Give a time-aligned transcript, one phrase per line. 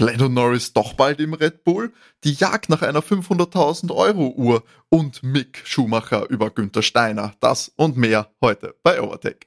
[0.00, 1.92] Lando Norris doch bald im Red Bull,
[2.24, 7.34] die Jagd nach einer 500.000 Euro Uhr und Mick Schumacher über Günther Steiner.
[7.38, 9.46] Das und mehr heute bei Overtake.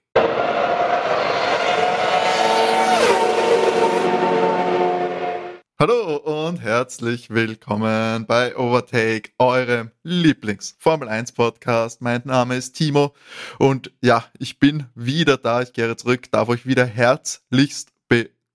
[5.79, 6.15] Hallo
[6.47, 12.01] und herzlich willkommen bei Overtake, eurem Lieblings-Formel 1 Podcast.
[12.01, 13.13] Mein Name ist Timo
[13.59, 15.61] und ja, ich bin wieder da.
[15.61, 17.96] Ich kehre zurück, darf euch wieder herzlichst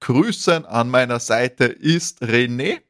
[0.02, 0.66] begrüßen.
[0.66, 2.80] An meiner Seite ist René.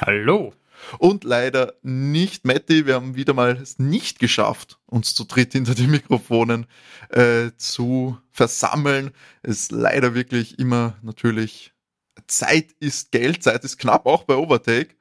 [0.00, 0.54] Hallo.
[0.98, 2.86] Und leider nicht Matti.
[2.86, 6.66] Wir haben wieder mal es nicht geschafft, uns zu dritt hinter die Mikrofonen
[7.10, 9.12] äh, zu versammeln.
[9.42, 11.72] Es ist leider wirklich immer natürlich
[12.26, 14.94] Zeit ist Geld, Zeit ist knapp, auch bei Overtake.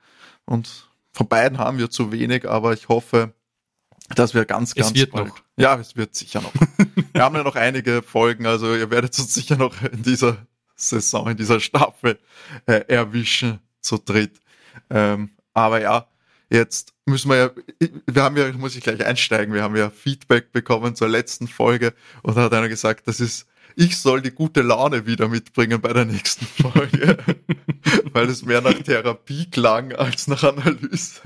[0.46, 3.34] Und von beiden haben wir zu wenig, aber ich hoffe,
[4.16, 5.30] dass wir ganz, ganz es wird bald.
[5.30, 5.42] Noch.
[5.58, 6.54] Ja, es wird sicher noch.
[7.14, 10.46] wir haben ja noch einige Folgen, also ihr werdet uns sicher noch in dieser
[10.76, 12.20] Saison, in dieser Staffel
[12.66, 14.40] äh, erwischen zu dritt.
[14.90, 16.08] Ähm, aber ja,
[16.50, 17.52] jetzt müssen wir ja,
[18.06, 21.94] wir haben ja, muss ich gleich einsteigen, wir haben ja Feedback bekommen zur letzten Folge
[22.22, 25.94] und da hat einer gesagt, das ist ich soll die gute Laune wieder mitbringen bei
[25.94, 27.18] der nächsten Folge,
[28.14, 31.22] weil es mehr nach Therapie klang als nach Analyse.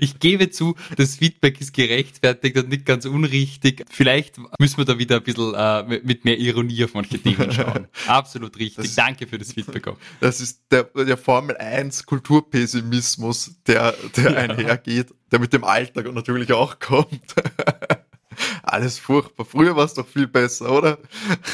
[0.00, 3.84] ich gebe zu, das Feedback ist gerechtfertigt und nicht ganz unrichtig.
[3.90, 7.88] Vielleicht müssen wir da wieder ein bisschen äh, mit mehr Ironie auf manche Themen schauen.
[8.06, 8.84] Absolut richtig.
[8.84, 9.96] Das, Danke für das Feedback auch.
[10.20, 14.38] Das ist der, der Formel 1 Kulturpessimismus, der, der ja.
[14.38, 17.34] einhergeht, der mit dem Alltag natürlich auch kommt.
[18.76, 19.46] Alles furchtbar.
[19.46, 20.98] Früher war es doch viel besser, oder?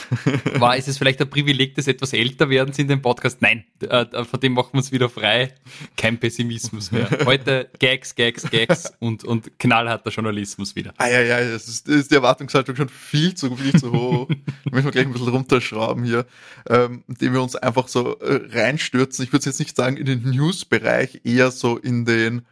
[0.59, 3.41] War ist es vielleicht ein Privileg des etwas älter werdens in dem Podcast?
[3.41, 5.55] Nein, äh, von dem machen wir uns wieder frei.
[5.97, 7.09] Kein Pessimismus mehr.
[7.25, 10.95] Heute Gags, Gags, Gags und, und knallharter Journalismus wieder.
[10.97, 14.29] Ah ja, ja, das ist, das ist die Erwartungshaltung schon viel zu, viel zu hoch.
[14.73, 16.27] müssen wir gleich ein bisschen runterschrauben hier,
[16.69, 19.25] ähm, indem wir uns einfach so äh, reinstürzen.
[19.25, 22.43] Ich würde jetzt nicht sagen in den News-Bereich, eher so in den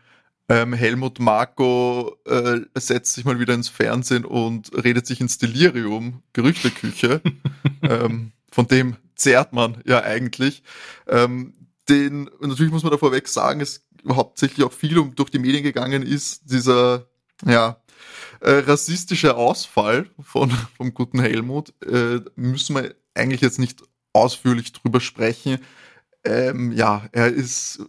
[0.50, 6.24] ähm, Helmut Marko äh, setzt sich mal wieder ins Fernsehen und redet sich ins Delirium,
[6.32, 7.22] Gerüchteküche.
[7.82, 10.64] ähm, von dem zehrt man ja eigentlich.
[11.06, 11.54] Ähm,
[11.88, 15.62] den, natürlich muss man da vorweg sagen, es hauptsächlich auch viel um durch die Medien
[15.62, 17.06] gegangen ist, dieser,
[17.46, 17.80] ja,
[18.40, 23.82] äh, rassistische Ausfall von, vom guten Helmut, äh, müssen wir eigentlich jetzt nicht
[24.12, 25.60] ausführlich drüber sprechen
[26.24, 27.80] ähm, ja, er ist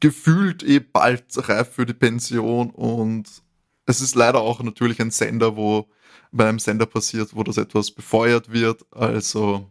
[0.00, 3.42] gefühlt eh bald reif für die Pension und
[3.86, 5.88] es ist leider auch natürlich ein Sender, wo
[6.30, 8.84] bei einem Sender passiert, wo das etwas befeuert wird.
[8.90, 9.70] Also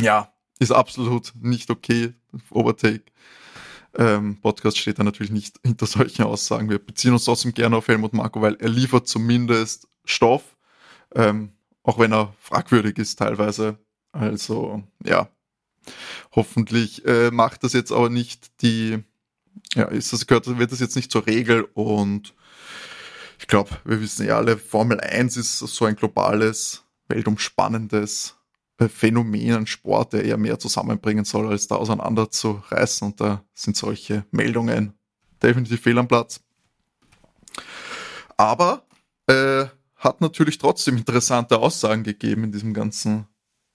[0.00, 2.14] ja, ist absolut nicht okay.
[2.50, 3.04] Overtake.
[3.98, 6.68] Ähm, Podcast steht da natürlich nicht hinter solchen Aussagen.
[6.68, 10.56] Wir beziehen uns trotzdem gerne auf Helmut Marko, weil er liefert zumindest Stoff,
[11.14, 13.78] ähm, auch wenn er fragwürdig ist teilweise.
[14.12, 15.28] Also ja,
[16.32, 18.98] Hoffentlich äh, macht das jetzt aber nicht die,
[19.74, 22.34] ja, ist das, gehört, wird das jetzt nicht zur Regel und
[23.38, 28.36] ich glaube, wir wissen ja alle, Formel 1 ist so ein globales, weltumspannendes
[28.78, 33.08] Phänomen, ein Sport, der eher mehr zusammenbringen soll, als da auseinander zu reißen.
[33.08, 34.92] Und da sind solche Meldungen
[35.42, 36.40] definitiv fehl am Platz.
[38.36, 38.86] Aber
[39.26, 43.26] äh, hat natürlich trotzdem interessante Aussagen gegeben in diesem ganzen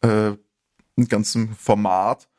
[0.02, 0.34] äh,
[1.08, 2.30] ganzen Format.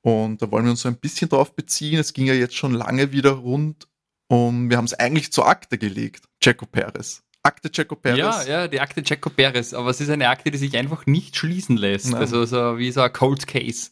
[0.00, 1.98] Und da wollen wir uns so ein bisschen drauf beziehen.
[1.98, 3.86] Es ging ja jetzt schon lange wieder rund
[4.28, 6.24] und wir haben es eigentlich zur Akte gelegt.
[6.40, 7.22] Checo Perez.
[7.44, 8.18] Akte Checo Perez.
[8.18, 9.74] Ja, ja, die Akte Checo Perez.
[9.74, 12.10] Aber es ist eine Akte, die sich einfach nicht schließen lässt.
[12.10, 12.20] Nein.
[12.20, 13.90] Also so wie so ein Cold Case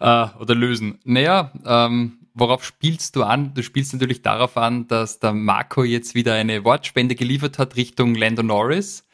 [0.00, 0.98] äh, oder lösen.
[1.04, 3.54] Naja, ähm, worauf spielst du an?
[3.54, 8.14] Du spielst natürlich darauf an, dass der Marco jetzt wieder eine Wortspende geliefert hat Richtung
[8.14, 9.04] Lando Norris.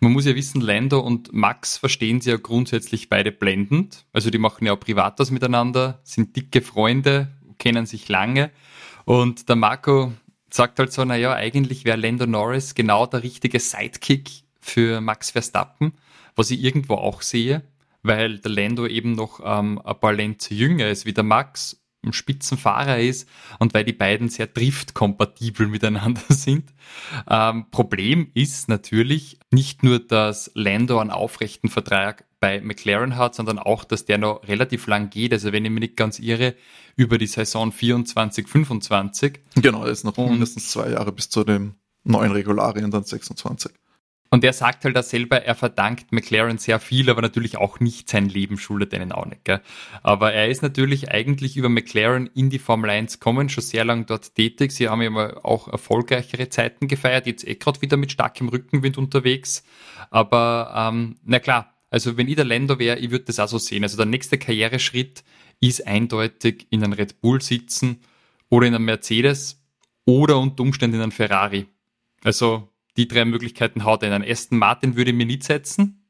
[0.00, 4.06] Man muss ja wissen, Lando und Max verstehen sie ja grundsätzlich beide blendend.
[4.12, 7.28] Also die machen ja auch privat was miteinander, sind dicke Freunde,
[7.58, 8.50] kennen sich lange.
[9.04, 10.12] Und der Marco
[10.50, 15.92] sagt halt so, naja, eigentlich wäre Lando Norris genau der richtige Sidekick für Max Verstappen,
[16.36, 17.62] was ich irgendwo auch sehe,
[18.02, 22.12] weil der Lando eben noch ähm, ein paar Lenze jünger ist wie der Max ein
[22.12, 26.72] Spitzenfahrer ist und weil die beiden sehr driftkompatibel miteinander sind.
[27.28, 33.58] Ähm, Problem ist natürlich nicht nur, dass Lando einen aufrechten Vertrag bei McLaren hat, sondern
[33.58, 35.32] auch, dass der noch relativ lang geht.
[35.32, 36.54] Also wenn ich mich nicht ganz irre,
[36.96, 39.40] über die Saison 24, 25.
[39.56, 41.74] Genau, ist noch mindestens zwei Jahre bis zu den
[42.04, 43.72] neuen Regularien, dann 26.
[44.32, 48.08] Und er sagt halt da selber, er verdankt McLaren sehr viel, aber natürlich auch nicht
[48.08, 49.44] sein Leben schuldet einen auch nicht.
[49.44, 49.60] Gell?
[50.04, 54.06] Aber er ist natürlich eigentlich über McLaren in die Formel 1 kommen, schon sehr lang
[54.06, 54.70] dort tätig.
[54.70, 59.64] Sie haben ja auch erfolgreichere Zeiten gefeiert, jetzt eh gerade wieder mit starkem Rückenwind unterwegs.
[60.10, 63.58] Aber ähm, na klar, also wenn ich der Länder wäre, ich würde das auch so
[63.58, 63.82] sehen.
[63.82, 65.24] Also der nächste Karriereschritt
[65.58, 68.00] ist eindeutig in einem Red Bull sitzen
[68.48, 69.60] oder in einem Mercedes
[70.04, 71.66] oder unter Umständen in einem Ferrari.
[72.22, 72.68] Also
[73.00, 76.04] die drei Möglichkeiten haut er in einen Aston Martin würde ich mir nicht setzen,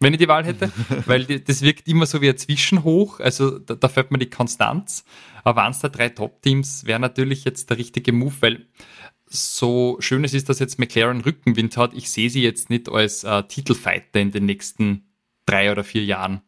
[0.00, 0.70] wenn ich die Wahl hätte,
[1.06, 4.30] weil die, das wirkt immer so wie ein Zwischenhoch, also da, da fällt mir die
[4.30, 5.04] Konstanz.
[5.42, 8.66] Aber eins der drei Top-Teams wäre natürlich jetzt der richtige Move, weil
[9.26, 13.24] so schön es ist, dass jetzt McLaren Rückenwind hat, ich sehe sie jetzt nicht als
[13.24, 15.08] äh, Titelfighter in den nächsten
[15.46, 16.42] drei oder vier Jahren.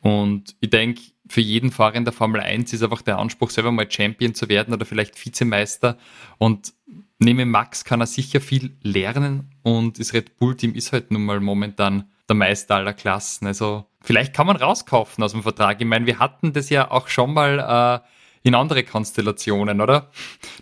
[0.00, 3.72] Und ich denke, für jeden Fahrer in der Formel 1 ist einfach der Anspruch, selber
[3.72, 5.96] mal Champion zu werden oder vielleicht Vizemeister.
[6.38, 6.74] Und
[7.22, 11.40] neben Max kann er sicher viel lernen und das Red Bull-Team ist halt nun mal
[11.40, 13.46] momentan der Meister aller Klassen.
[13.46, 15.80] Also vielleicht kann man rauskaufen aus dem Vertrag.
[15.80, 18.08] Ich meine, wir hatten das ja auch schon mal äh,
[18.42, 20.10] in andere Konstellationen, oder?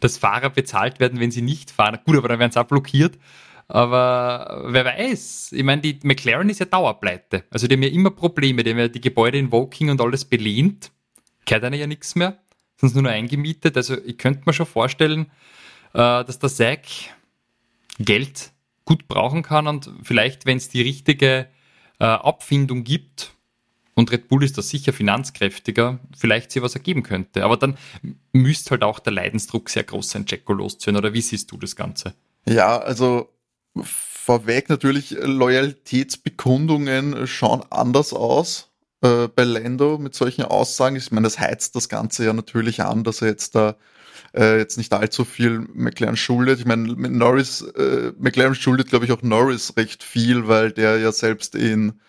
[0.01, 1.99] Dass Fahrer bezahlt werden, wenn sie nicht fahren.
[2.05, 3.19] Gut, aber dann werden sie auch blockiert.
[3.69, 7.45] Aber wer weiß, ich meine, die McLaren ist ja Dauerpleite.
[7.51, 10.25] Also die haben ja immer Probleme, die haben ja die Gebäude in Woking und alles
[10.25, 10.91] belehnt.
[11.47, 12.39] Kehrt einer ja nichts mehr,
[12.77, 13.77] sind nur noch eingemietet.
[13.77, 15.31] Also ich könnte mir schon vorstellen,
[15.93, 16.87] dass der Zack
[17.99, 18.53] Geld
[18.85, 21.49] gut brauchen kann und vielleicht, wenn es die richtige
[21.99, 23.35] äh, Abfindung gibt,
[24.01, 27.45] und Red Bull ist da sicher finanzkräftiger, vielleicht sie was ergeben könnte.
[27.45, 27.77] Aber dann
[28.33, 30.97] müsste halt auch der Leidensdruck sehr groß sein, Jacko loszuhören.
[30.97, 32.15] Oder wie siehst du das Ganze?
[32.47, 33.29] Ja, also
[33.83, 38.71] vorweg natürlich Loyalitätsbekundungen schauen anders aus
[39.03, 40.97] äh, bei Lando mit solchen Aussagen.
[40.97, 43.77] Ich meine, das heizt das Ganze ja natürlich an, dass er jetzt da
[44.35, 46.61] äh, jetzt nicht allzu viel McLaren schuldet.
[46.61, 50.99] Ich meine, mit Norris, äh, McLaren schuldet, glaube ich, auch Norris recht viel, weil der
[50.99, 52.01] ja selbst in,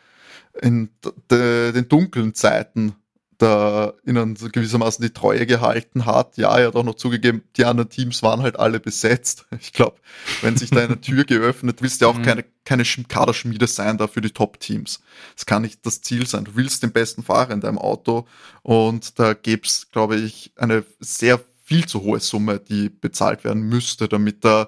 [0.62, 0.90] in
[1.30, 2.96] de, den dunklen Zeiten
[3.42, 6.38] da ihnen so gewissermaßen die Treue gehalten hat.
[6.38, 9.46] Ja, er hat auch noch zugegeben, die anderen Teams waren halt alle besetzt.
[9.62, 9.98] Ich glaube,
[10.42, 12.24] wenn sich da eine Tür geöffnet, willst du ja auch mhm.
[12.24, 15.02] keine, keine Kaderschmiede sein da für die Top-Teams.
[15.36, 16.46] Das kann nicht das Ziel sein.
[16.46, 18.28] Du willst den besten Fahrer in deinem Auto
[18.64, 21.40] und da gäbe es, glaube ich, eine sehr
[21.72, 24.68] viel zu hohe Summe, die bezahlt werden müsste, damit da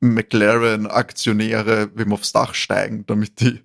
[0.00, 3.60] McLaren-Aktionäre wem aufs Dach steigen, damit die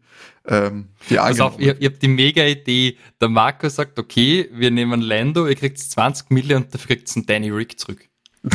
[0.45, 2.95] ähm, die Pass auf, ihr, ihr habt die mega Idee.
[3.19, 7.25] Der Marco sagt, okay, wir nehmen Lando, ihr kriegt 20 Millionen und dafür kriegt einen
[7.25, 8.07] Danny Rick zurück.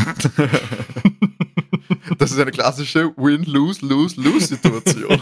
[2.16, 5.20] das ist eine klassische Win-Lose-Lose-Lose-Situation.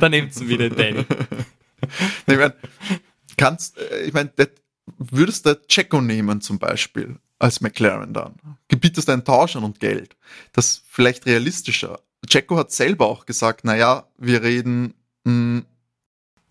[0.00, 1.06] da nehmt sie wieder Danny.
[2.26, 2.54] Ich meine,
[3.36, 4.30] kannst, äh, ich meine,
[5.10, 8.34] würdest du Checo nehmen zum Beispiel als McLaren dann?
[8.68, 10.16] Gebietest einen Tausch an und Geld.
[10.52, 12.00] Das ist vielleicht realistischer.
[12.26, 14.94] Checo hat selber auch gesagt, naja, wir reden,
[15.24, 15.66] mh, hm,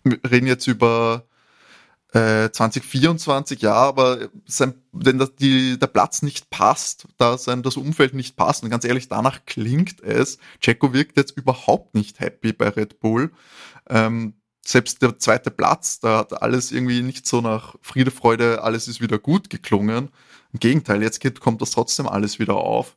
[0.04, 1.24] wir reden jetzt über
[2.12, 7.76] äh, 2024, ja, aber sein, wenn das, die, der Platz nicht passt, da sein, das
[7.76, 12.52] Umfeld nicht passt, und ganz ehrlich, danach klingt es, Checo wirkt jetzt überhaupt nicht happy
[12.52, 13.32] bei Red Bull.
[13.88, 18.88] Ähm, selbst der zweite Platz, da hat alles irgendwie nicht so nach Friede, Freude, alles
[18.88, 20.10] ist wieder gut geklungen.
[20.52, 22.96] Im Gegenteil, jetzt geht, kommt das trotzdem alles wieder auf.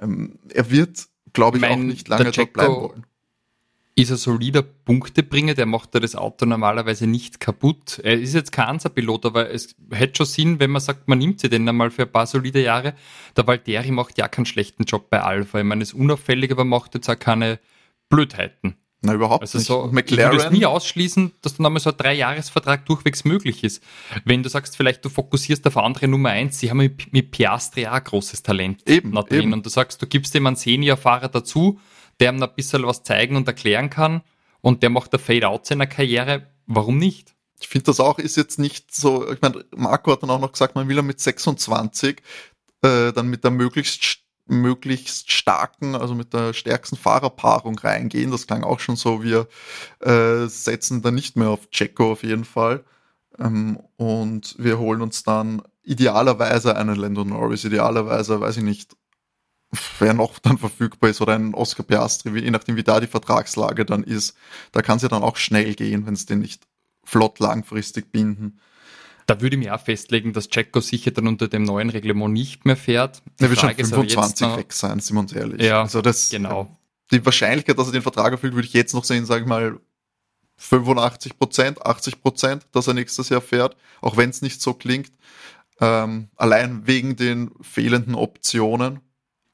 [0.00, 3.06] Ähm, er wird, glaube ich, mein, auch nicht lange dort bleiben wollen.
[3.98, 7.98] Ist ein solider Punktebringer, der macht da das Auto normalerweise nicht kaputt.
[8.02, 11.40] Er ist jetzt kein Ansa-Pilot, aber es hätte schon Sinn, wenn man sagt, man nimmt
[11.40, 12.94] sie denn einmal für ein paar solide Jahre.
[13.36, 15.60] Der Valtteri macht ja keinen schlechten Job bei Alpha.
[15.60, 17.58] Ich meine, ist unauffällig, aber macht jetzt auch keine
[18.10, 18.76] Blödheiten.
[19.06, 19.66] Na, überhaupt also nicht.
[19.66, 20.32] So, McLaren.
[20.32, 23.82] Ich würde es nie ausschließen, dass dann einmal so ein Dreijahresvertrag durchwegs möglich ist.
[24.24, 27.86] Wenn du sagst, vielleicht du fokussierst auf andere Nummer eins, sie haben mit, mit Piastri
[27.86, 29.26] auch ein großes Talent eben, drin.
[29.30, 29.52] Eben.
[29.52, 31.80] Und du sagst, du gibst dem einen Senior-Fahrer dazu,
[32.20, 34.22] der ihm ein bisschen was zeigen und erklären kann
[34.60, 36.48] und der macht der Fade-out seiner Karriere.
[36.66, 37.34] Warum nicht?
[37.60, 40.52] Ich finde das auch ist jetzt nicht so, ich meine, Marco hat dann auch noch
[40.52, 42.20] gesagt, man will ja mit 26
[42.82, 48.30] äh, dann mit der möglichst möglichst starken, also mit der stärksten Fahrerpaarung reingehen.
[48.30, 49.48] Das klang auch schon so, wir
[50.00, 52.84] äh, setzen da nicht mehr auf Checo auf jeden Fall.
[53.38, 58.96] Ähm, und wir holen uns dann idealerweise einen Lando Norris, idealerweise, weiß ich nicht,
[59.98, 63.84] wer noch dann verfügbar ist oder einen Oscar Piastri, je nachdem wie da die Vertragslage
[63.84, 64.36] dann ist.
[64.72, 66.66] Da kann es ja dann auch schnell gehen, wenn es den nicht
[67.04, 68.60] flott langfristig binden.
[69.26, 72.64] Da würde ich mir auch festlegen, dass Checo sicher dann unter dem neuen Reglement nicht
[72.64, 73.22] mehr fährt.
[73.40, 75.60] Die er wird schon 25 weg sein, sind wir uns ehrlich.
[75.62, 76.76] Ja, also das, genau.
[77.10, 79.80] Die Wahrscheinlichkeit, dass er den Vertrag erfüllt, würde ich jetzt noch sehen, sage ich mal,
[80.58, 85.12] 85 Prozent, 80 Prozent, dass er nächstes Jahr fährt, auch wenn es nicht so klingt.
[85.80, 89.00] Ähm, allein wegen den fehlenden Optionen.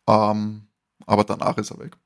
[0.06, 0.68] Ähm,
[1.06, 1.96] aber danach ist er weg.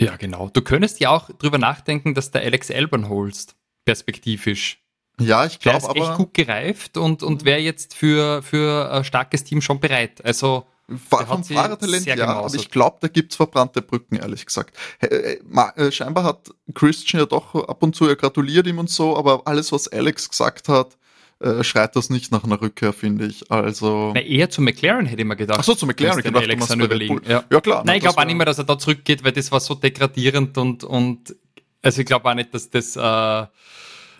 [0.00, 0.48] Ja, genau.
[0.52, 4.80] Du könntest ja auch drüber nachdenken, dass der Alex Elbern holst, perspektivisch.
[5.20, 5.96] Ja, ich glaube aber.
[5.96, 10.24] echt gut gereift und, und wäre jetzt für, für ein starkes Team schon bereit.
[10.24, 10.66] Also.
[11.06, 14.74] Vom Fahrertalent ja, aber ich glaube, da gibt's verbrannte Brücken, ehrlich gesagt.
[15.00, 15.36] Äh,
[15.76, 19.42] äh, scheinbar hat Christian ja doch ab und zu, er gratuliert ihm und so, aber
[19.44, 20.96] alles, was Alex gesagt hat,
[21.40, 23.50] äh, schreit das nicht nach einer Rückkehr, finde ich.
[23.50, 24.12] Also.
[24.14, 25.58] Na, eher zu McLaren hätte ich mir gedacht.
[25.60, 27.20] Ach so, zu McLaren gedacht, Alex dann überlegen.
[27.28, 27.44] Ja.
[27.50, 27.60] ja.
[27.60, 27.84] klar.
[27.84, 30.58] Nein, ich glaube auch nicht mehr, dass er da zurückgeht, weil das war so degradierend
[30.58, 31.36] und, und
[31.82, 33.46] also ich glaube auch nicht, dass das äh,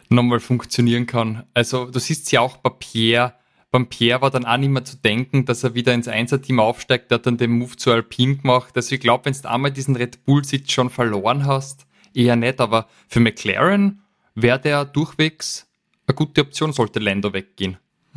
[0.08, 1.44] nochmal funktionieren kann.
[1.54, 3.34] Also du siehst ja auch bei Pierre,
[3.70, 7.10] beim Pierre war dann auch nicht mehr zu denken, dass er wieder ins Einser-Team aufsteigt,
[7.10, 8.74] der hat dann den Move zu Alpine gemacht.
[8.76, 12.88] Also ich glaube, wenn du einmal diesen Red Bull-Sitz schon verloren hast, eher nicht, aber
[13.08, 14.02] für McLaren
[14.34, 15.66] wäre der durchwegs
[16.06, 17.76] eine gute Option, sollte Lando weggehen.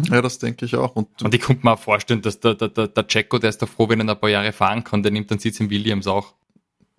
[0.09, 0.95] Ja, das denke ich auch.
[0.95, 3.61] Und, und ich konnte mir auch vorstellen, dass der, der, der, der Jacko, der ist
[3.61, 6.07] da froh, wenn er ein paar Jahre fahren kann, der nimmt dann Sitz in Williams
[6.07, 6.33] auch.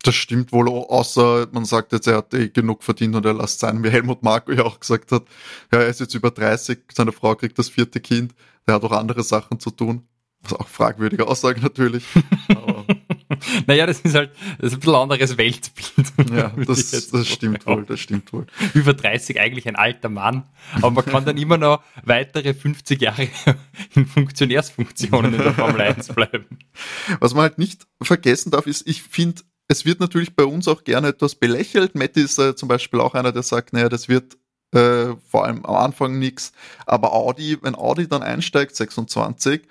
[0.03, 3.61] Das stimmt wohl, außer man sagt jetzt, er hat eh genug verdient und er lässt
[3.61, 5.25] sein, wie Helmut Marko ja auch gesagt hat.
[5.73, 8.35] Ja, er ist jetzt über 30, seine Frau kriegt das vierte Kind,
[8.67, 10.07] der hat auch andere Sachen zu tun.
[10.43, 12.03] Was auch fragwürdige Aussage natürlich.
[13.67, 16.33] naja, das ist halt das ist ein bisschen anderes Weltbild.
[16.33, 18.47] Ja, das, das stimmt wohl, das stimmt wohl.
[18.75, 20.45] Über 30 eigentlich ein alter Mann,
[20.77, 23.29] aber man kann dann immer noch weitere 50 Jahre
[23.95, 26.59] in Funktionärsfunktionen in der Formel 1 bleiben.
[27.21, 30.85] Was man halt nicht vergessen darf, ist, ich finde, es wird natürlich bei uns auch
[30.85, 31.95] gerne etwas belächelt.
[31.95, 34.37] Matti ist äh, zum Beispiel auch einer, der sagt, naja, das wird
[34.75, 36.53] äh, vor allem am Anfang nichts.
[36.87, 39.63] Aber Audi, wenn Audi dann einsteigt, 26,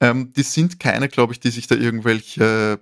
[0.00, 2.80] ähm, die sind keine, glaube ich, die sich da irgendwelche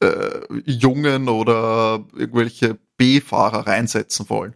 [0.00, 4.54] äh, Jungen oder irgendwelche B-Fahrer reinsetzen wollen.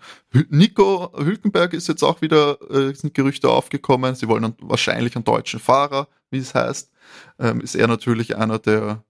[0.50, 5.60] Nico Hülkenberg ist jetzt auch wieder, äh, sind Gerüchte aufgekommen, sie wollen wahrscheinlich einen deutschen
[5.60, 6.90] Fahrer, wie es heißt.
[7.38, 9.04] Ähm, ist er natürlich einer der,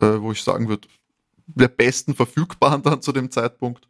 [0.00, 0.88] äh, wo ich sagen würde,
[1.46, 3.88] der besten verfügbaren dann zu dem Zeitpunkt.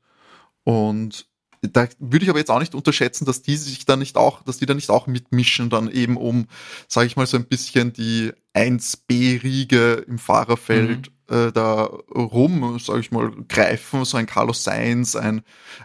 [0.64, 1.28] Und
[1.72, 4.58] da würde ich aber jetzt auch nicht unterschätzen, dass die sich da nicht auch, dass
[4.58, 6.46] die da nicht auch mitmischen, dann eben um,
[6.88, 11.36] sage ich mal, so ein bisschen die 1B-Riege im Fahrerfeld mhm.
[11.36, 15.42] äh, da rum, sage ich mal, greifen, so ein Carlos Sainz, ein,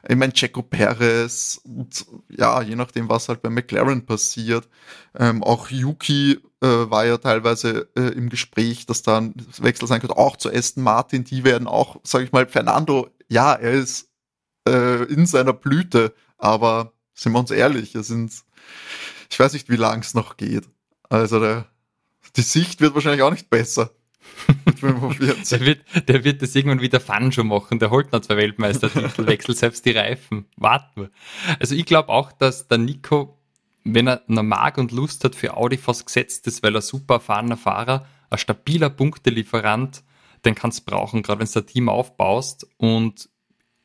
[0.07, 4.69] ich mein Checo Perez und ja, je nachdem, was halt bei McLaren passiert.
[5.17, 9.99] Ähm, auch Yuki äh, war ja teilweise äh, im Gespräch, dass da ein Wechsel sein
[9.99, 14.10] könnte, auch zu Aston Martin, die werden auch, sage ich mal, Fernando, ja, er ist
[14.67, 16.13] äh, in seiner Blüte.
[16.37, 18.31] Aber sind wir uns ehrlich, es sind,
[19.29, 20.67] ich weiß nicht, wie lang es noch geht.
[21.09, 21.67] Also der,
[22.35, 23.91] die Sicht wird wahrscheinlich auch nicht besser.
[24.81, 27.79] der, wird, der wird das irgendwann wieder Fun schon machen.
[27.79, 30.45] Der holt noch zwei Weltmeistertitel, wechselt selbst die Reifen.
[30.57, 31.09] Warten wir.
[31.59, 33.37] Also ich glaube auch, dass der Nico,
[33.83, 37.15] wenn er noch mag und Lust hat für Audi fast gesetzt ist, weil er super
[37.15, 40.03] erfahrener Fahrer, ein stabiler Punktelieferant,
[40.45, 42.67] den kannst du brauchen, gerade wenn du ein Team aufbaust.
[42.77, 43.29] Und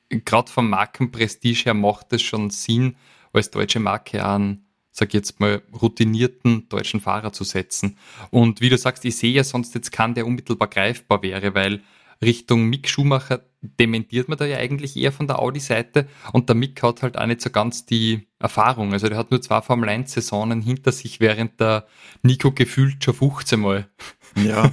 [0.09, 2.97] gerade vom Markenprestige her macht es schon Sinn,
[3.33, 7.99] als deutsche Marke an, sag ich jetzt mal, routinierten deutschen Fahrer zu setzen.
[8.31, 11.83] Und wie du sagst, ich sehe ja sonst jetzt keinen, der unmittelbar greifbar wäre, weil
[12.23, 16.83] Richtung Mick Schumacher dementiert man da ja eigentlich eher von der Audi-Seite und der Mick
[16.83, 18.93] hat halt auch nicht so ganz die Erfahrung.
[18.95, 21.87] Also der hat nur zwei Formel 1 Saisonen hinter sich, während der
[22.23, 23.89] Nico gefühlt schon 15 Mal
[24.37, 24.71] ja.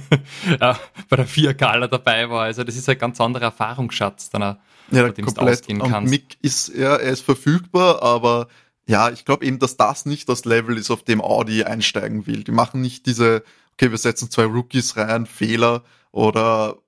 [1.08, 2.44] bei der 4 Gala dabei war.
[2.44, 4.56] Also das ist ein ganz anderer Erfahrungsschatz, dann auch,
[4.90, 5.96] ja, dem du ausgehen kannst.
[5.96, 8.48] Und Mick ist, ja, er ist verfügbar, aber
[8.86, 12.44] ja, ich glaube eben, dass das nicht das Level ist, auf dem Audi einsteigen will.
[12.44, 16.78] Die machen nicht diese, okay, wir setzen zwei Rookies rein, Fehler oder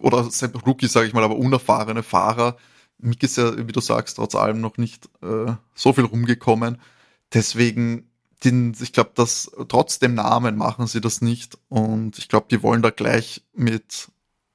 [0.00, 0.28] oder
[0.66, 2.56] Rookies, sage ich mal, aber unerfahrene Fahrer.
[2.98, 6.80] Mick ist ja, wie du sagst, trotz allem noch nicht äh, so viel rumgekommen.
[7.32, 8.10] Deswegen,
[8.44, 11.58] den, ich glaube, dass trotz dem Namen machen sie das nicht.
[11.68, 14.08] Und ich glaube, die wollen da gleich mit,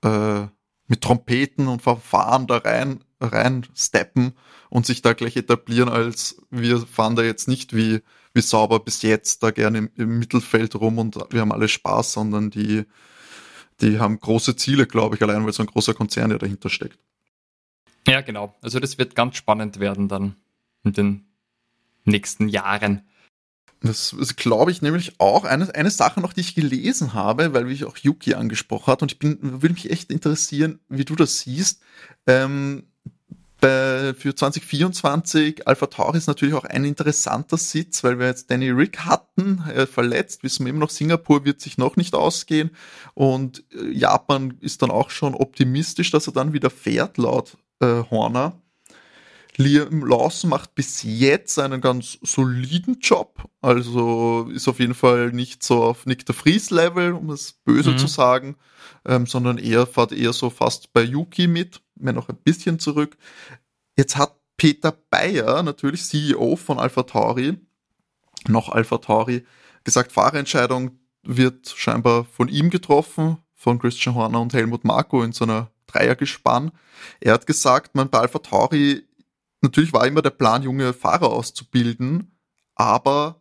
[0.03, 0.47] äh,
[0.87, 4.33] mit Trompeten und Verfahren da rein, rein steppen
[4.69, 8.01] und sich da gleich etablieren, als wir fahren da jetzt nicht wie,
[8.33, 12.13] wie sauber bis jetzt da gerne im, im Mittelfeld rum und wir haben alle Spaß,
[12.13, 12.83] sondern die,
[13.81, 16.99] die haben große Ziele, glaube ich, allein weil so ein großer Konzern ja dahinter steckt.
[18.07, 18.55] Ja, genau.
[18.61, 20.35] Also das wird ganz spannend werden dann
[20.83, 21.25] in den
[22.03, 23.03] nächsten Jahren.
[23.85, 27.69] Das ist, glaube ich, nämlich auch eine, eine Sache noch, die ich gelesen habe, weil
[27.69, 31.41] ich auch Yuki angesprochen hat und ich bin, würde mich echt interessieren, wie du das
[31.41, 31.81] siehst.
[32.25, 32.83] Ähm,
[33.59, 38.69] bei, für 2024 Alpha Tauri ist natürlich auch ein interessanter Sitz, weil wir jetzt Danny
[38.69, 42.71] Rick hatten, äh, verletzt, wissen wir immer noch, Singapur wird sich noch nicht ausgehen
[43.15, 48.03] und äh, Japan ist dann auch schon optimistisch, dass er dann wieder fährt, laut äh,
[48.09, 48.61] Horner.
[49.57, 55.63] Liam Lawson macht bis jetzt einen ganz soliden Job, also ist auf jeden Fall nicht
[55.63, 57.97] so auf Nick de Vries Level, um es böse mhm.
[57.97, 58.55] zu sagen,
[59.05, 63.17] ähm, sondern eher fährt eher so fast bei Yuki mit mehr noch ein bisschen zurück.
[63.95, 67.57] Jetzt hat Peter Bayer, natürlich CEO von Alpha Tauri,
[68.47, 69.45] noch Alpha Tauri,
[69.83, 75.45] gesagt, Fahrerentscheidung wird scheinbar von ihm getroffen, von Christian Horner und Helmut Marko in so
[75.45, 76.71] einer Dreiergespann.
[77.19, 79.03] Er hat gesagt, man bei Alpha Tauri,
[79.63, 82.37] natürlich war immer der Plan, junge Fahrer auszubilden,
[82.75, 83.39] aber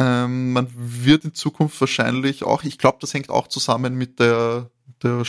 [0.00, 4.70] Ähm, man wird in Zukunft wahrscheinlich auch, ich glaube, das hängt auch zusammen mit der,
[5.02, 5.24] der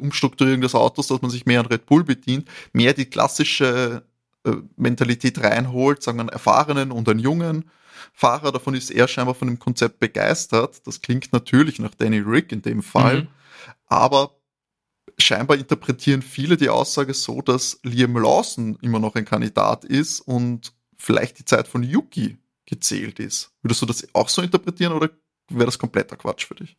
[0.00, 4.02] Umstrukturierung des Autos, dass man sich mehr an Red Bull bedient, mehr die klassische
[4.46, 7.70] äh, Mentalität reinholt, sagen wir einen erfahrenen und einen jungen
[8.14, 8.50] Fahrer.
[8.50, 10.80] Davon ist er scheinbar von dem Konzept begeistert.
[10.86, 13.24] Das klingt natürlich nach Danny Rick in dem Fall.
[13.24, 13.28] Mhm.
[13.88, 14.36] Aber
[15.18, 20.72] scheinbar interpretieren viele die Aussage so, dass Liam Lawson immer noch ein Kandidat ist und
[20.96, 23.52] vielleicht die Zeit von Yuki gezählt ist.
[23.62, 25.10] Würdest du das auch so interpretieren oder
[25.48, 26.76] wäre das kompletter Quatsch für dich?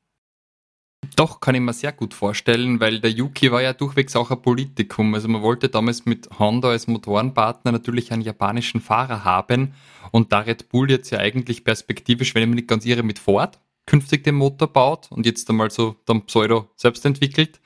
[1.16, 4.42] Doch, kann ich mir sehr gut vorstellen, weil der Yuki war ja durchwegs auch ein
[4.42, 5.14] Politikum.
[5.14, 9.74] Also man wollte damals mit Honda als Motorenpartner natürlich einen japanischen Fahrer haben
[10.12, 13.20] und da Red Bull jetzt ja eigentlich perspektivisch, wenn ich mich nicht ganz irre, mit
[13.20, 17.60] Ford künftig den Motor baut und jetzt einmal so dann Pseudo selbst entwickelt,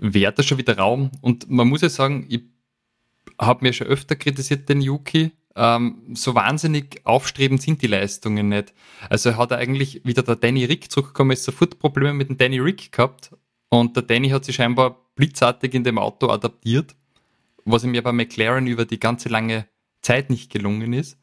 [0.00, 1.10] da schon wieder Raum.
[1.20, 2.42] Und man muss ja sagen, ich
[3.38, 8.72] habe mir schon öfter kritisiert den Yuki, ähm, so wahnsinnig aufstrebend sind die Leistungen nicht.
[9.08, 12.58] Also er hat eigentlich wieder der Danny Rick zurückgekommen, ist sofort Probleme mit dem Danny
[12.58, 13.32] Rick gehabt
[13.68, 16.94] und der Danny hat sich scheinbar blitzartig in dem Auto adaptiert,
[17.64, 19.66] was ihm ja bei McLaren über die ganze lange
[20.02, 21.18] Zeit nicht gelungen ist.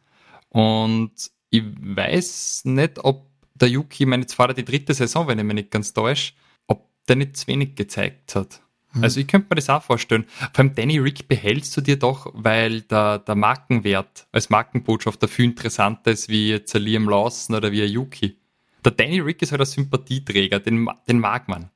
[0.49, 1.13] Und
[1.49, 5.39] ich weiß nicht, ob der Yuki, ich meine, jetzt fahrt er die dritte Saison, wenn
[5.39, 6.33] ich mich nicht ganz täusche,
[6.67, 8.61] ob der nicht zu wenig gezeigt hat.
[8.93, 9.03] Mhm.
[9.03, 10.25] Also ich könnte mir das auch vorstellen.
[10.53, 15.45] Vor allem Danny Rick behältst du dir doch, weil der, der Markenwert als Markenbotschafter viel
[15.45, 18.37] interessanter ist wie jetzt Liam Lawson oder wie ein Yuki.
[18.83, 21.69] Der Danny Rick ist halt ein Sympathieträger, den, den mag man.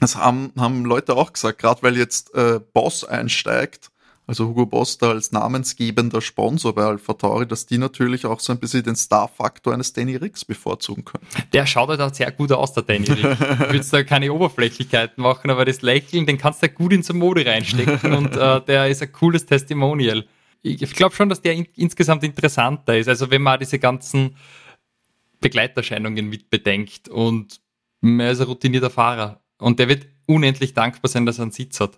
[0.00, 3.91] Das haben, haben Leute auch gesagt, gerade weil jetzt äh, Boss einsteigt,
[4.26, 8.52] also Hugo Boss da als namensgebender Sponsor bei Alpha Tauri, dass die natürlich auch so
[8.52, 11.26] ein bisschen den Star-Faktor eines Danny Ricks bevorzugen können.
[11.52, 13.38] Der schaut halt auch sehr gut aus, der Danny Rick.
[13.38, 17.14] Du willst da keine Oberflächlichkeiten machen, aber das Lächeln, den kannst du gut in so
[17.14, 20.24] Mode reinstecken und äh, der ist ein cooles Testimonial.
[20.62, 23.08] Ich, ich glaube schon, dass der in, insgesamt interessanter ist.
[23.08, 24.36] Also wenn man diese ganzen
[25.40, 27.60] Begleiterscheinungen mit bedenkt und
[28.00, 31.80] er ist ein routinierter Fahrer und der wird unendlich dankbar sein, dass er einen Sitz
[31.80, 31.96] hat.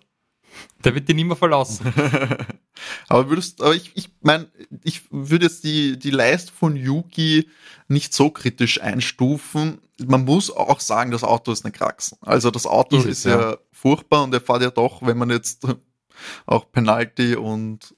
[0.83, 1.93] Der wird dir nicht mehr verlassen.
[3.07, 4.47] aber würdest, aber ich, ich meine,
[4.83, 7.49] ich würde jetzt die, die Leistung von Yuki
[7.87, 9.79] nicht so kritisch einstufen.
[10.05, 12.17] Man muss auch sagen, das Auto ist eine Kraxen.
[12.21, 15.29] Also das Auto ist, ist ja, ja, furchtbar und er fährt ja doch, wenn man
[15.29, 15.65] jetzt
[16.45, 17.95] auch Penalty und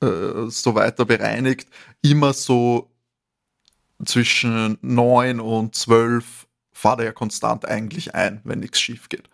[0.00, 1.68] äh, so weiter bereinigt,
[2.02, 2.90] immer so
[4.04, 9.28] zwischen neun und zwölf fahrt er ja konstant eigentlich ein, wenn nichts schief geht.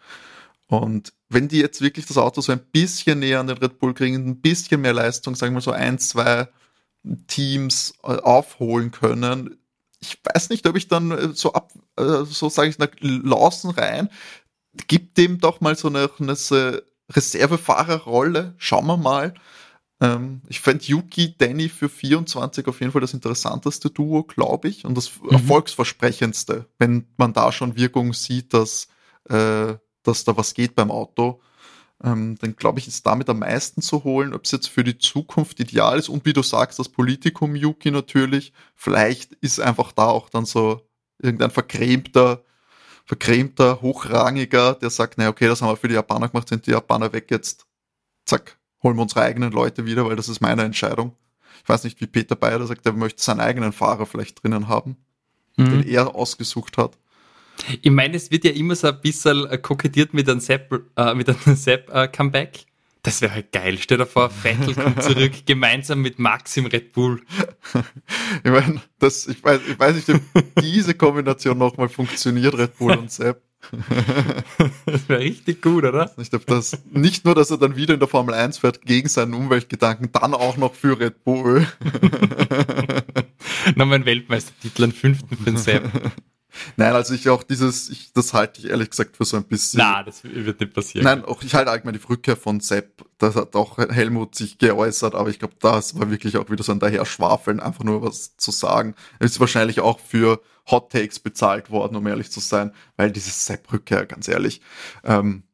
[0.67, 3.95] Und wenn die jetzt wirklich das Auto so ein bisschen näher an den Red Bull
[3.95, 6.49] kriegen, ein bisschen mehr Leistung, sagen wir so ein, zwei
[7.27, 9.59] Teams äh, aufholen können,
[10.01, 13.71] ich weiß nicht, ob ich dann äh, so ab, äh, so sage ich, nach Lawson
[13.73, 14.09] rein,
[14.87, 19.35] gibt dem doch mal so eine, eine Reservefahrerrolle, schauen wir mal.
[20.01, 24.85] Ähm, ich fände Yuki, Danny für 24 auf jeden Fall das interessanteste Duo, glaube ich,
[24.85, 25.31] und das mhm.
[25.31, 28.89] erfolgsversprechendste, wenn man da schon Wirkung sieht, dass
[29.29, 29.75] äh,
[30.07, 31.41] dass da was geht beim Auto,
[32.05, 34.99] ähm, dann glaube ich, ist damit am meisten zu holen, ob es jetzt für die
[34.99, 40.07] Zukunft ideal ist und wie du sagst, das Politikum Yuki natürlich, vielleicht ist einfach da
[40.07, 40.83] auch dann so
[41.19, 42.45] irgendein vercremter,
[43.07, 46.73] vercremter, hochrangiger, der sagt, naja, okay, das haben wir für die Japaner gemacht, sind die
[46.73, 47.67] Japaner weg jetzt,
[48.27, 51.17] zack, holen wir unsere eigenen Leute wieder, weil das ist meine Entscheidung.
[51.63, 54.97] Ich weiß nicht, wie Peter Bayer sagt, er möchte seinen eigenen Fahrer vielleicht drinnen haben,
[55.57, 55.71] mhm.
[55.71, 56.99] den er ausgesucht hat.
[57.83, 61.13] Ich meine, es wird ja immer so ein bisschen äh, kokettiert mit einem Sepp, äh,
[62.33, 62.49] äh.
[63.07, 63.79] Das wäre halt geil.
[63.79, 67.23] Stell dir vor, Vettel kommt zurück, gemeinsam mit Max im Red Bull.
[68.43, 70.21] Ich meine, das, ich weiß, ich weiß nicht, ob
[70.61, 73.41] diese Kombination nochmal funktioniert, Red Bull und Sepp.
[74.87, 76.13] Das wäre richtig gut, oder?
[76.17, 79.09] Nicht, ob das, nicht nur, dass er dann wieder in der Formel 1 fährt gegen
[79.09, 81.67] seinen Umweltgedanken, dann auch noch für Red Bull.
[83.75, 85.91] Nochmal ein Weltmeistertitel, einen fünften für den Sepp.
[86.77, 89.79] Nein, also ich auch dieses, ich, das halte ich ehrlich gesagt für so ein bisschen.
[89.79, 91.05] Na, das wird nicht passieren.
[91.05, 93.05] Nein, auch ich halte allgemein die Rückkehr von Sepp.
[93.19, 96.73] Das hat auch Helmut sich geäußert, aber ich glaube, das war wirklich auch wieder so
[96.73, 98.95] ein Daherschwafeln, einfach nur was zu sagen.
[99.19, 100.41] Er ist wahrscheinlich auch für
[100.71, 104.61] Hot Takes bezahlt worden, um ehrlich zu sein, weil dieses Sepp-Rückkehr, ganz ehrlich,
[105.05, 105.45] ähm,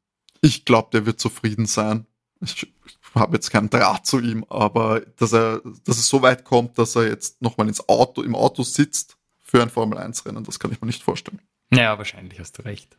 [0.41, 2.07] ich glaube, der wird zufrieden sein.
[2.41, 6.45] Ich, ich habe jetzt keinen Draht zu ihm, aber dass er, dass es so weit
[6.45, 9.17] kommt, dass er jetzt nochmal ins Auto, im Auto sitzt
[9.53, 10.45] für ein Formel-1-Rennen.
[10.45, 11.39] Das kann ich mir nicht vorstellen.
[11.71, 12.97] Ja, wahrscheinlich hast du recht.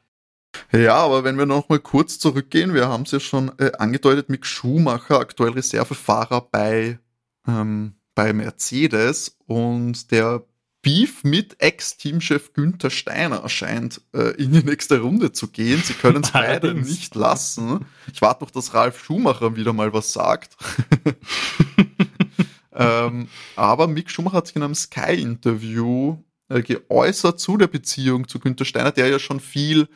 [0.72, 4.30] Ja, aber wenn wir noch mal kurz zurückgehen, wir haben es ja schon äh, angedeutet,
[4.30, 7.00] Mick Schumacher, aktuell Reservefahrer bei,
[7.48, 10.44] ähm, bei Mercedes und der
[10.84, 15.82] Beef mit Ex-Teamchef Günther Steiner erscheint äh, in die nächste Runde zu gehen.
[15.84, 17.84] Sie können es beide nicht lassen.
[18.13, 20.56] Ich warte noch, dass Ralf Schumacher wieder mal was sagt.
[22.74, 26.18] ähm, aber Mick Schumacher hat sich in einem Sky-Interview
[26.62, 29.88] geäußert zu der Beziehung zu Günther Steiner, der ja schon viel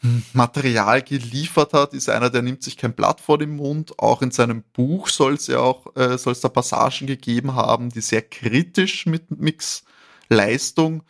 [0.00, 3.98] hm, Material geliefert hat, ist einer, der nimmt sich kein Blatt vor den Mund.
[3.98, 7.90] Auch in seinem Buch soll es ja auch, äh, soll es da Passagen gegeben haben,
[7.90, 11.02] die sehr kritisch mit Mixleistung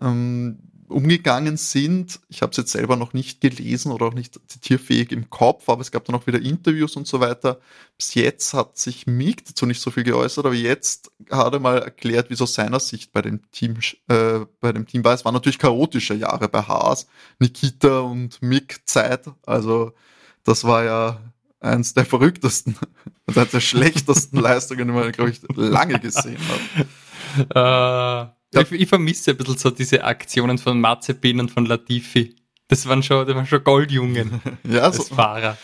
[0.00, 0.58] ähm,
[0.90, 2.20] umgegangen sind.
[2.28, 5.80] Ich habe es jetzt selber noch nicht gelesen oder auch nicht zitierfähig im Kopf, aber
[5.80, 7.60] es gab dann auch wieder Interviews und so weiter.
[7.96, 11.78] Bis jetzt hat sich Mick dazu nicht so viel geäußert, aber jetzt hat er mal
[11.78, 15.14] erklärt, wieso seiner Sicht bei dem Team, äh, bei dem Team war.
[15.14, 17.06] Es waren natürlich chaotische Jahre bei Haas,
[17.38, 19.26] Nikita und Mick Zeit.
[19.46, 19.92] Also
[20.44, 21.20] das war ja
[21.60, 22.76] eins der verrücktesten,
[23.26, 28.30] also der schlechtesten Leistungen, die man, glaube ich, lange gesehen hat.
[28.30, 28.39] Uh.
[28.52, 32.34] Ich, ich, vermisse ein bisschen so diese Aktionen von Mazepin und von Latifi.
[32.68, 34.40] Das waren schon, das waren schon Goldjungen.
[34.64, 35.56] ja, als so, Fahrer.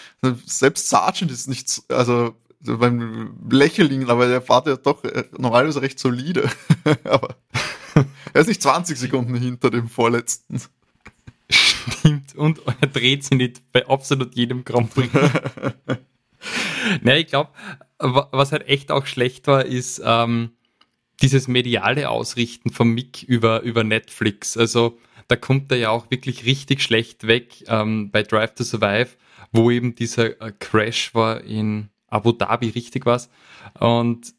[0.45, 5.99] Selbst Sargent ist nicht, also beim Lächeln, aber der fährt ja doch äh, normalerweise recht
[5.99, 6.51] solide.
[7.05, 7.37] aber
[8.33, 10.61] er ist nicht 20 Sekunden hinter dem vorletzten.
[11.49, 15.13] Stimmt, und er dreht sich nicht bei absolut jedem Grand Prix.
[17.03, 17.51] naja, ich glaube,
[17.99, 20.51] was halt echt auch schlecht war, ist, ähm,
[21.23, 24.57] dieses mediale Ausrichten von Mick über, über Netflix.
[24.57, 24.99] Also
[25.29, 29.09] da kommt er ja auch wirklich richtig schlecht weg ähm, bei Drive to Survive,
[29.53, 33.31] wo eben dieser äh, Crash war in Abu Dhabi, richtig was.
[33.79, 34.35] Und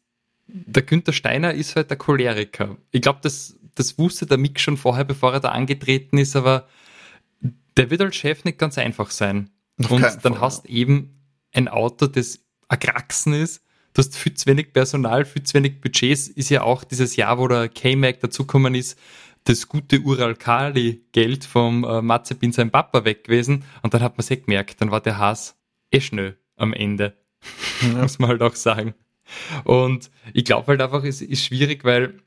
[0.46, 2.78] der Günther Steiner ist halt der Choleriker.
[2.90, 6.66] Ich glaube, das, das wusste der Mick schon vorher, bevor er da angetreten ist, aber
[7.76, 9.50] der wird als Chef nicht ganz einfach sein.
[9.82, 10.74] Auf Und dann Fall, hast ja.
[10.74, 11.20] eben
[11.52, 13.62] ein Auto, das erkraxen ist,
[13.98, 17.36] du hast viel zu wenig Personal, viel zu wenig Budgets, ist ja auch dieses Jahr,
[17.38, 18.96] wo der K-Mac dazukommen ist,
[19.42, 24.44] das gute Ural-Kali-Geld vom äh, Mazepin sein Papa weg gewesen und dann hat man sich
[24.44, 25.56] gemerkt, dann war der Haas
[25.90, 27.16] eh schnell am Ende.
[27.80, 27.88] Ja.
[28.02, 28.94] Muss man halt auch sagen.
[29.64, 32.20] Und ich glaube halt einfach, es ist schwierig, weil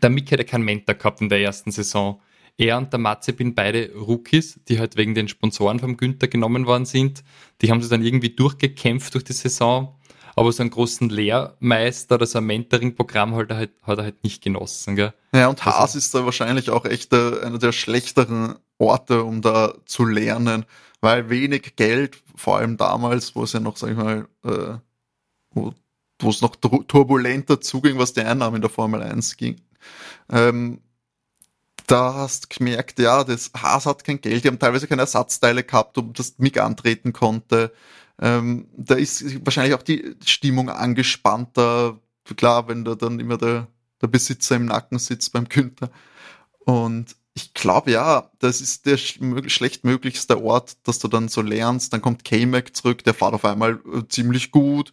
[0.00, 2.22] der Mick hätte keinen Mentor gehabt in der ersten Saison.
[2.56, 6.86] Er und der Mazepin beide Rookies, die halt wegen den Sponsoren vom Günther genommen worden
[6.86, 7.22] sind.
[7.60, 9.99] Die haben sich dann irgendwie durchgekämpft durch die Saison
[10.36, 14.24] aber so einen großen Lehrmeister oder so ein Mentoring-Programm hat, er halt, hat er halt
[14.24, 14.96] nicht genossen.
[14.96, 15.12] Gell?
[15.34, 19.42] Ja, und Haas also, ist da wahrscheinlich auch echt der, einer der schlechteren Orte, um
[19.42, 20.64] da zu lernen,
[21.00, 24.78] weil wenig Geld, vor allem damals, wo es ja noch, sag ich mal, äh,
[25.50, 25.74] wo,
[26.18, 29.60] wo es noch turbulenter zuging, was die Einnahmen der Formel 1 ging.
[30.30, 30.80] Ähm,
[31.86, 35.64] da hast du gemerkt, ja, das Haas hat kein Geld, die haben teilweise keine Ersatzteile
[35.64, 37.72] gehabt, um das MIG antreten konnte.
[38.20, 41.98] Ähm, da ist wahrscheinlich auch die Stimmung angespannter.
[42.36, 43.66] Klar, wenn da dann immer der,
[44.02, 45.90] der Besitzer im Nacken sitzt beim Günther.
[46.60, 51.92] Und ich glaube ja, das ist der schlechtmöglichste Ort, dass du dann so lernst.
[51.92, 54.92] Dann kommt K-Mac zurück, der fährt auf einmal äh, ziemlich gut.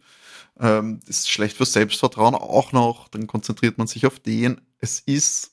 [0.60, 3.10] Ähm, ist schlecht für Selbstvertrauen auch noch.
[3.10, 4.62] Dann konzentriert man sich auf den.
[4.80, 5.52] Es ist,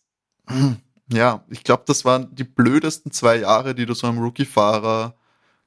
[1.12, 5.16] ja, ich glaube, das waren die blödesten zwei Jahre, die du so einem Rookie-Fahrer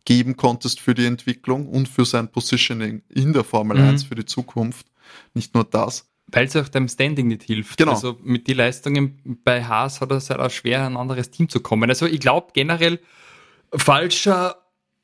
[0.08, 3.90] geben konntest für die Entwicklung und für sein Positioning in der Formel mhm.
[3.90, 4.88] 1 für die Zukunft.
[5.34, 6.08] Nicht nur das.
[6.28, 7.78] Weil es auch deinem Standing nicht hilft.
[7.78, 7.92] Genau.
[7.92, 11.60] Also mit den Leistungen bei Haas hat es halt auch schwer, ein anderes Team zu
[11.60, 11.90] kommen.
[11.90, 13.00] Also ich glaube generell
[13.76, 14.56] falscher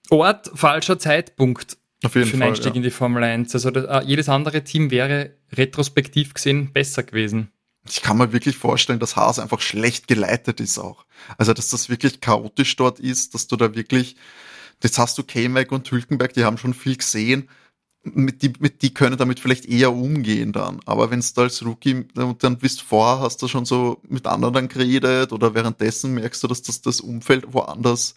[0.09, 2.75] Ort, falscher Zeitpunkt Auf jeden für den Einstieg ja.
[2.77, 3.53] in die Formel 1.
[3.53, 7.51] Also das, äh, jedes andere Team wäre retrospektiv gesehen besser gewesen.
[7.89, 11.03] Ich kann mir wirklich vorstellen, dass Haas einfach schlecht geleitet ist auch.
[11.37, 14.15] Also dass das wirklich chaotisch dort ist, dass du da wirklich
[14.84, 17.50] Jetzt hast du K-Mac und Hülkenberg, die haben schon viel gesehen.
[18.04, 20.82] Mit die, mit die können damit vielleicht eher umgehen dann.
[20.86, 24.67] Aber wenn du als Rookie und dann bist vorher, hast du schon so mit anderen
[24.67, 28.15] geredet oder währenddessen merkst du, dass das, das Umfeld woanders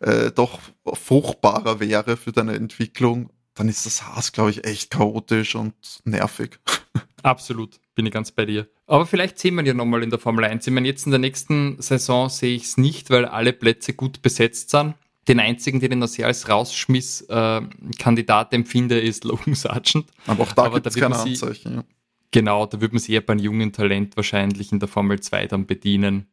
[0.00, 5.56] äh, doch fruchtbarer wäre für deine Entwicklung, dann ist das Haas, glaube ich, echt chaotisch
[5.56, 6.58] und nervig.
[7.22, 8.68] Absolut, bin ich ganz bei dir.
[8.86, 10.66] Aber vielleicht sehen wir ja nochmal in der Formel 1.
[10.66, 14.22] Ich meine, jetzt in der nächsten Saison sehe ich es nicht, weil alle Plätze gut
[14.22, 14.94] besetzt sind.
[15.28, 20.06] Den einzigen, den ich noch sehr als Rausschmiss-Kandidat äh, empfinde, ist Logan Sargent.
[20.26, 21.74] Aber auch da gibt es keine Anzeichen.
[21.76, 21.84] Ja.
[22.30, 25.46] Genau, da wird man sich eher bei einem jungen Talent wahrscheinlich in der Formel 2
[25.46, 26.26] dann bedienen,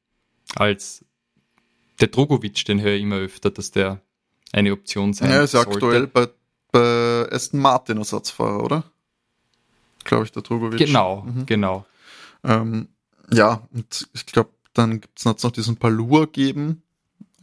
[0.56, 1.06] als
[2.00, 4.02] der Drogovic, den höre ich immer öfter, dass der
[4.52, 6.28] eine Option sein Ja, er ist ja aktuell bei,
[6.72, 8.84] bei Aston Martin Ersatzfahrer, oder?
[10.04, 10.80] Glaube ich, der Drogovic.
[10.80, 11.46] Genau, mhm.
[11.46, 11.86] genau.
[12.44, 12.90] Ähm,
[13.32, 16.84] ja, und ich glaube, dann gibt es noch diesen Palua geben,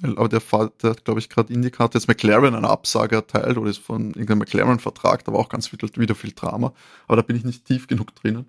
[0.03, 0.41] aber der,
[0.83, 4.41] der hat, glaube ich, gerade Indicator jetzt McLaren eine Absage erteilt oder ist von irgendeinem
[4.41, 6.73] McLaren-Vertrag, da war auch ganz viel, wieder viel Drama.
[7.07, 8.47] Aber da bin ich nicht tief genug drinnen.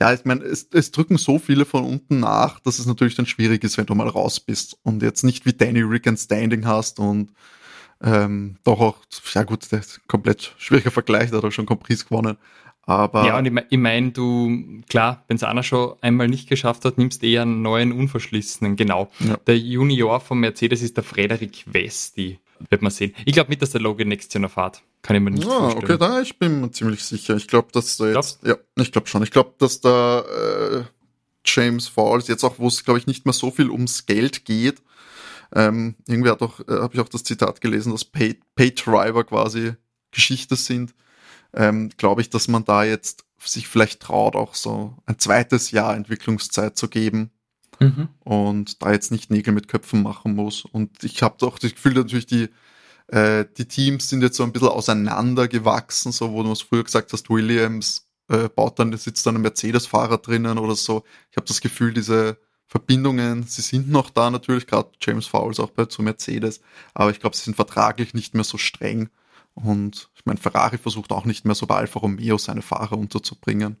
[0.00, 3.26] Ja, ich meine, es, es drücken so viele von unten nach, dass es natürlich dann
[3.26, 6.66] schwierig ist, wenn du mal raus bist und jetzt nicht wie Danny Rick ein Standing
[6.66, 7.30] hast und
[8.02, 8.98] ähm, doch auch,
[9.32, 12.36] ja gut, der ist komplett schwieriger Vergleich, da hat er schon Compris gewonnen.
[12.86, 16.48] Aber ja, und ich meine, ich mein, du, klar, wenn es einer schon einmal nicht
[16.48, 18.76] geschafft hat, nimmst du eher einen neuen Unverschlissenen.
[18.76, 19.10] Genau.
[19.20, 19.36] Ja.
[19.46, 22.38] Der Junior von Mercedes ist der Frederik Westi.
[22.70, 23.14] Wird man sehen.
[23.24, 24.82] Ich glaube nicht, dass der Logan nächstes Jahr noch fährt.
[25.02, 25.84] Kann ich mir nicht ja, vorstellen.
[25.84, 27.36] Okay, da, ich bin mir ziemlich sicher.
[27.36, 28.40] Ich glaube, dass da jetzt, Glaubst?
[28.44, 29.22] ja, ich glaube schon.
[29.22, 30.84] Ich glaube, dass da äh,
[31.44, 34.82] James Falls jetzt auch, wo es, glaube ich, nicht mehr so viel ums Geld geht.
[35.54, 39.24] Ähm, irgendwie hat auch, äh, habe ich auch das Zitat gelesen, dass Pay, Pay Driver
[39.24, 39.72] quasi
[40.10, 40.94] Geschichte sind
[41.54, 45.94] ähm, glaube ich, dass man da jetzt sich vielleicht traut, auch so ein zweites Jahr
[45.94, 47.30] Entwicklungszeit zu geben
[47.78, 48.08] mhm.
[48.20, 50.64] und da jetzt nicht Nägel mit Köpfen machen muss.
[50.64, 52.48] Und ich habe doch das Gefühl, natürlich die
[53.08, 57.12] äh, die Teams sind jetzt so ein bisschen auseinandergewachsen, so wo du es früher gesagt
[57.12, 61.04] hast, Williams äh, baut dann, sitzt dann ein Mercedes-Fahrer drinnen oder so.
[61.30, 65.70] Ich habe das Gefühl, diese Verbindungen, sie sind noch da natürlich, gerade James Fowles auch
[65.70, 66.60] bei zu Mercedes,
[66.94, 69.10] aber ich glaube, sie sind vertraglich nicht mehr so streng.
[69.54, 73.76] Und ich meine, Ferrari versucht auch nicht mehr so bei Alfa Romeo seine Fahrer unterzubringen.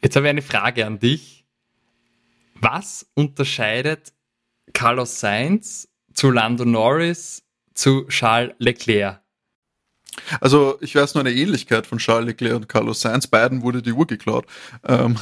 [0.00, 1.44] Jetzt habe ich eine Frage an dich.
[2.54, 4.12] Was unterscheidet
[4.72, 9.22] Carlos Sainz zu Lando Norris zu Charles Leclerc?
[10.40, 13.26] Also ich weiß nur eine Ähnlichkeit von Charles Leclerc und Carlos Sainz.
[13.26, 14.46] Beiden wurde die Uhr geklaut.
[14.86, 15.16] Ähm,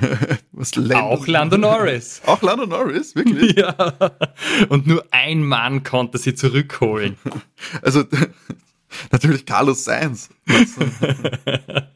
[0.52, 2.22] was Auch Lando Norris.
[2.26, 3.56] Auch Lando Norris, wirklich?
[3.62, 3.74] Ja.
[4.68, 7.16] Und nur ein Mann konnte sie zurückholen.
[7.82, 8.04] Also
[9.10, 10.28] Natürlich Carlos Sainz.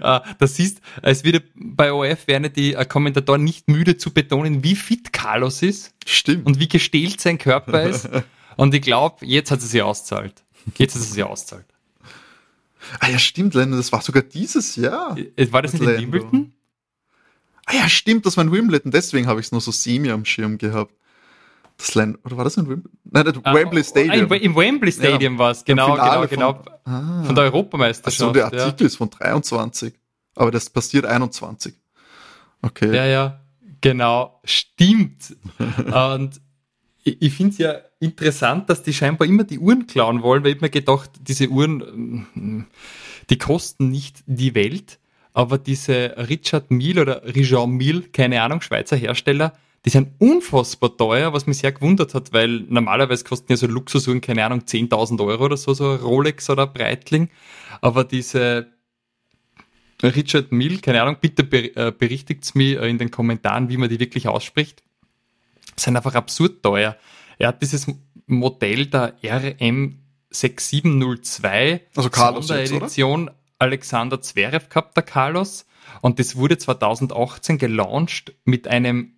[0.00, 4.64] Ah, das siehst, es wird bei OF werden die äh, Kommentatoren nicht müde zu betonen,
[4.64, 5.92] wie fit Carlos ist.
[6.06, 6.46] Stimmt.
[6.46, 8.08] Und wie gestählt sein Körper ist.
[8.56, 10.44] Und ich glaube, jetzt hat es sich auszahlt.
[10.78, 11.66] Jetzt hat es sich auszahlt.
[13.00, 15.18] Ah ja, stimmt, Lando, das war sogar dieses Jahr.
[15.36, 16.52] Äh, war das nicht in Wimbledon?
[17.66, 20.24] Ah ja, stimmt, das war in Wimbledon, deswegen habe ich es nur so semi am
[20.24, 20.94] Schirm gehabt.
[21.80, 22.92] Das Land, oder war das in Wembley?
[23.04, 24.30] Nein, das ah, Wembley Stadium.
[24.32, 26.52] Im Wembley Stadium ja, war es, genau, genau, genau.
[26.52, 28.20] Von, ah, von der Europameisterschaft.
[28.20, 28.86] Also der Artikel ja.
[28.86, 29.94] ist von 23,
[30.34, 31.74] aber das passiert 21.
[32.60, 32.94] Okay.
[32.94, 33.40] Ja, ja,
[33.80, 35.34] genau, stimmt.
[36.12, 36.38] Und
[37.02, 40.56] ich, ich finde es ja interessant, dass die scheinbar immer die Uhren klauen wollen, weil
[40.56, 42.66] ich mir gedacht, diese Uhren,
[43.30, 44.98] die kosten nicht die Welt,
[45.32, 51.32] aber diese Richard Mille oder Richard Mille, keine Ahnung, Schweizer Hersteller, die sind unfassbar teuer,
[51.32, 55.46] was mich sehr gewundert hat, weil normalerweise kosten ja so Luxusuhren, keine Ahnung, 10.000 Euro
[55.46, 57.30] oder so, so Rolex oder Breitling.
[57.80, 58.70] Aber diese
[60.02, 61.42] Richard Mill, keine Ahnung, bitte
[61.76, 64.82] äh, berichtigt mir in den Kommentaren, wie man die wirklich ausspricht,
[65.76, 66.96] sind einfach absurd teuer.
[67.38, 67.86] Er hat dieses
[68.26, 75.64] Modell der RM6702 also Carlos Sonderedition jetzt, Alexander Zverev gehabt, der Carlos.
[76.02, 79.14] Und das wurde 2018 gelauncht mit einem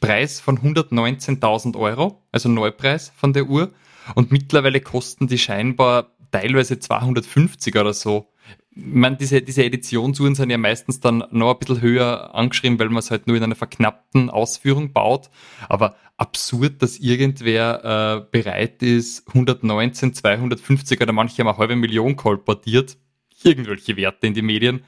[0.00, 3.72] Preis von 119.000 Euro, also Neupreis von der Uhr.
[4.14, 8.28] Und mittlerweile kosten die scheinbar teilweise 250 oder so.
[8.70, 12.90] Ich meine, diese, diese Editionsuhren sind ja meistens dann noch ein bisschen höher angeschrieben, weil
[12.90, 15.30] man es halt nur in einer verknappten Ausführung baut.
[15.68, 22.16] Aber absurd, dass irgendwer äh, bereit ist, 119, 250 oder manche haben eine halbe Million
[22.16, 22.98] kolportiert,
[23.42, 24.84] irgendwelche Werte in die Medien,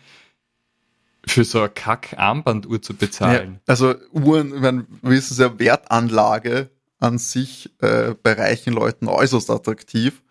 [1.28, 3.54] für so eine Kack-Armbanduhr zu bezahlen.
[3.54, 9.50] Ja, also Uhren, wir wissen es ja, Wertanlage an sich äh, bei reichen Leuten äußerst
[9.50, 10.22] attraktiv.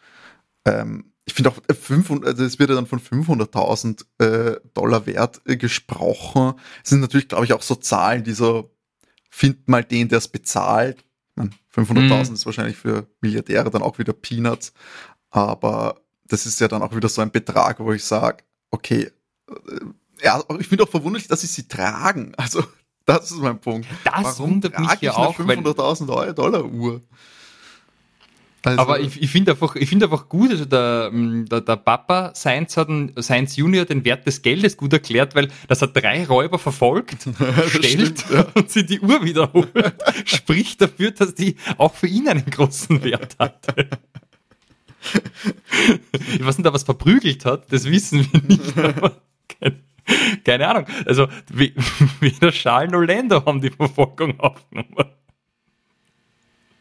[0.65, 5.05] Ähm, ich finde auch, 500, äh, also es wird ja dann von 500.000 äh, Dollar
[5.05, 6.53] Wert äh, gesprochen.
[6.83, 8.73] Es sind natürlich, glaube ich, auch so Zahlen, die so,
[9.29, 11.03] find mal den, der es bezahlt.
[11.37, 12.33] 500.000 mhm.
[12.33, 14.73] ist wahrscheinlich für Milliardäre dann auch wieder Peanuts.
[15.29, 19.11] Aber das ist ja dann auch wieder so ein Betrag, wo ich sage, okay,
[19.49, 19.79] äh,
[20.21, 22.33] ja, ich finde auch verwunderlich, dass sie sie tragen.
[22.37, 22.63] Also,
[23.05, 23.87] das ist mein Punkt.
[24.03, 25.37] Das Warum wundert mich ja auch.
[25.37, 27.01] 500.000 Dollar Uhr.
[28.63, 31.77] Also, aber ich, ich finde einfach, ich finde einfach gut, also der, mm, der, der
[31.77, 35.95] Papa Science hat einen, Science Junior den Wert des Geldes gut erklärt, weil das hat
[35.95, 37.29] drei Räuber verfolgt,
[37.69, 38.45] stellt ja.
[38.55, 39.71] und sie die Uhr wiederholt.
[40.25, 43.87] Spricht dafür, dass die auch für ihn einen großen Wert hatte.
[46.33, 48.73] ich weiß nicht, ob er was verprügelt hat, das wissen wir nicht.
[50.43, 50.85] Keine Ahnung.
[51.05, 54.95] Also weder Charles noch Lando haben die Verfolgung aufgenommen.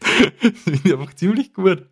[0.41, 1.87] Das finde ich einfach ziemlich gut.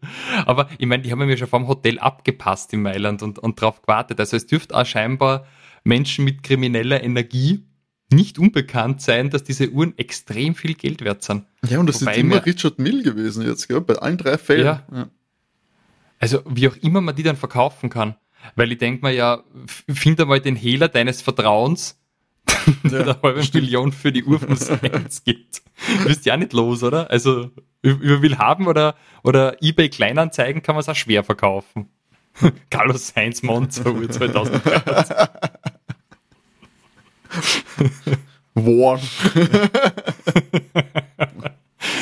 [0.47, 3.83] Aber ich meine, die haben mir schon vom Hotel abgepasst in Mailand und, und drauf
[3.83, 4.20] gewartet.
[4.20, 5.47] Also es dürfte auch scheinbar
[5.83, 7.66] Menschen mit krimineller Energie
[8.12, 11.44] nicht unbekannt sein, dass diese Uhren extrem viel Geld wert sind.
[11.68, 13.81] Ja, und das Wobei sind immer Richard Mill gewesen jetzt, gell?
[13.81, 14.66] bei allen drei Fällen.
[14.66, 14.87] Ja.
[14.92, 15.09] ja.
[16.18, 18.14] Also wie auch immer man die dann verkaufen kann.
[18.57, 22.00] Weil ich denke mir ja, find mal den Hehler deines Vertrauens,
[22.85, 23.64] der ja, eine halbe stimmt.
[23.64, 25.62] Million für die Uhr vom Science gibt.
[25.98, 27.11] Du bist ja nicht los, oder?
[27.11, 27.50] Also
[27.83, 31.88] über will haben oder, oder eBay Kleinanzeigen kann man es auch schwer verkaufen.
[32.70, 35.16] Carlos Sainz Monza Uhr 2013.
[38.54, 39.00] Warn.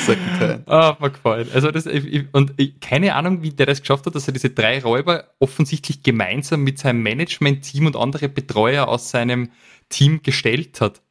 [0.06, 0.68] Secondhand.
[0.68, 1.48] Ah, mir gefallen.
[1.52, 5.32] Also das, und keine Ahnung, wie der das geschafft hat, dass er diese drei Räuber
[5.38, 9.50] offensichtlich gemeinsam mit seinem Management-Team und andere Betreuer aus seinem
[9.88, 11.02] Team gestellt hat.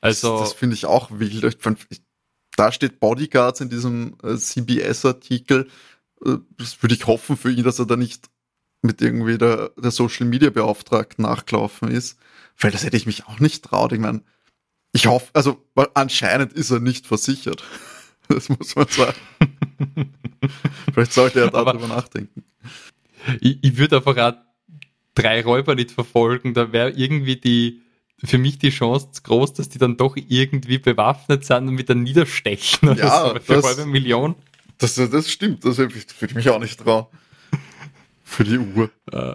[0.00, 0.38] Also.
[0.38, 1.58] Das, das finde ich auch wild.
[2.56, 5.68] Da steht Bodyguards in diesem äh, CBS-Artikel.
[6.24, 8.28] Äh, das würde ich hoffen für ihn, dass er da nicht
[8.82, 12.18] mit irgendwie der, der Social Media Beauftragten nachgelaufen ist.
[12.58, 13.92] Weil das hätte ich mich auch nicht traut.
[13.92, 14.22] Ich meine,
[14.92, 15.62] ich hoffe, also
[15.94, 17.62] anscheinend ist er nicht versichert.
[18.34, 19.16] Das muss man sagen.
[20.92, 22.44] Vielleicht sollte er darüber nachdenken.
[23.40, 24.34] Ich, ich würde einfach auch
[25.14, 26.54] drei Räuber nicht verfolgen.
[26.54, 27.82] Da wäre irgendwie die,
[28.22, 32.02] für mich die Chance groß, dass die dann doch irgendwie bewaffnet sind und mit einem
[32.02, 34.34] niederstechen oder ja, so für das, halbe Million.
[34.78, 37.06] Das, das stimmt, das würde ich mich auch nicht trauen.
[38.22, 38.90] Für die Uhr.
[39.10, 39.34] Äh,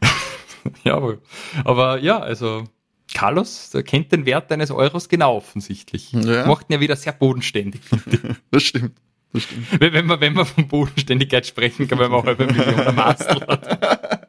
[0.84, 1.18] ja, aber,
[1.64, 2.64] aber ja, also
[3.12, 6.12] Carlos der kennt den Wert eines Euros genau offensichtlich.
[6.12, 6.46] Ja.
[6.46, 7.80] Macht ihn ja wieder sehr bodenständig.
[8.50, 8.98] das stimmt.
[9.32, 9.80] Das stimmt.
[9.80, 14.28] Wenn, man, wenn man von Bodenständigkeit sprechen kann, wenn man halbe Million am Mastel hat.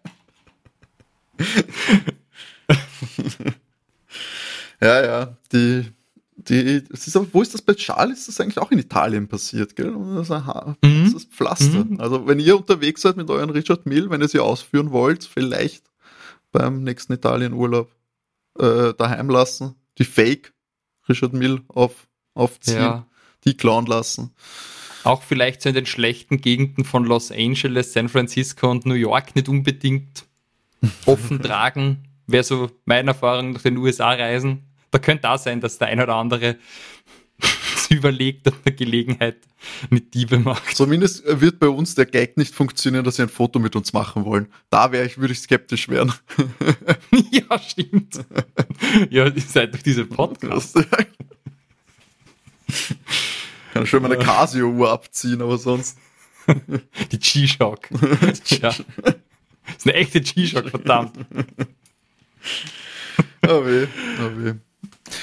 [4.82, 5.86] ja, ja, die,
[6.36, 8.20] die, es ist wo ist das bei Charles?
[8.20, 9.94] Ist das eigentlich auch in Italien passiert, gell?
[10.16, 11.04] Das ist, ein, mhm.
[11.06, 11.84] das ist Pflaster.
[11.86, 12.00] Mhm.
[12.00, 15.84] Also, wenn ihr unterwegs seid mit euren Richard Mill, wenn ihr sie ausführen wollt, vielleicht
[16.52, 17.92] beim nächsten Italienurlaub
[18.60, 20.54] äh, daheim lassen, die Fake
[21.08, 23.08] Richard Mill auf, aufziehen, ja.
[23.44, 24.34] die klauen lassen.
[25.04, 29.36] Auch vielleicht so in den schlechten Gegenden von Los Angeles, San Francisco und New York
[29.36, 30.26] nicht unbedingt
[31.06, 34.64] offen tragen, wäre so meine Erfahrung nach den USA reisen.
[34.92, 36.58] Da könnte auch sein, dass der ein oder andere
[37.94, 39.38] überlegt und eine Gelegenheit
[39.90, 40.76] mit Diebe macht.
[40.76, 44.26] Zumindest wird bei uns der Gag nicht funktionieren, dass sie ein Foto mit uns machen
[44.26, 44.48] wollen.
[44.70, 46.14] Da wäre ich, würde ich skeptisch werden.
[47.32, 48.20] ja, stimmt.
[49.10, 50.76] ja, ihr seid durch diese Podcast.
[53.74, 55.98] Kann schön meine Casio-Uhr abziehen, aber sonst.
[57.12, 57.90] Die G-Shock.
[58.50, 58.70] ja.
[58.70, 61.18] Das ist eine echte G-Shock, verdammt.
[63.48, 63.88] Oh weh,
[64.20, 64.54] oh weh.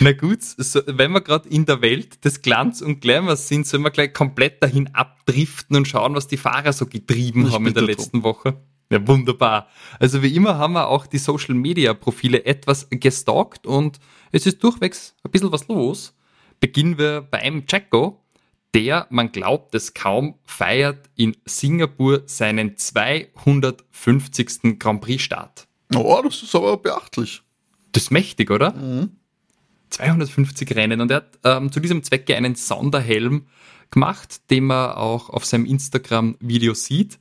[0.00, 3.82] Na gut, so, wenn wir gerade in der Welt des Glanz und Glamours sind, sollen
[3.82, 7.74] wir gleich komplett dahin abdriften und schauen, was die Fahrer so getrieben ich haben in
[7.74, 8.24] der letzten drum.
[8.24, 8.60] Woche.
[8.92, 9.68] Ja, wunderbar.
[9.98, 14.00] Also wie immer haben wir auch die Social Media Profile etwas gestalkt und
[14.32, 16.14] es ist durchwegs ein bisschen was los.
[16.58, 18.20] Beginnen wir beim Jacko,
[18.74, 24.78] der, man glaubt es kaum, feiert in Singapur seinen 250.
[24.78, 25.66] Grand Prix Start.
[25.94, 27.42] Oh, das ist aber beachtlich.
[27.92, 28.72] Das ist mächtig, oder?
[28.72, 29.16] Mhm.
[29.90, 33.46] 250 Rennen und er hat ähm, zu diesem Zwecke einen Sonderhelm
[33.90, 37.18] gemacht, den man auch auf seinem Instagram-Video sieht.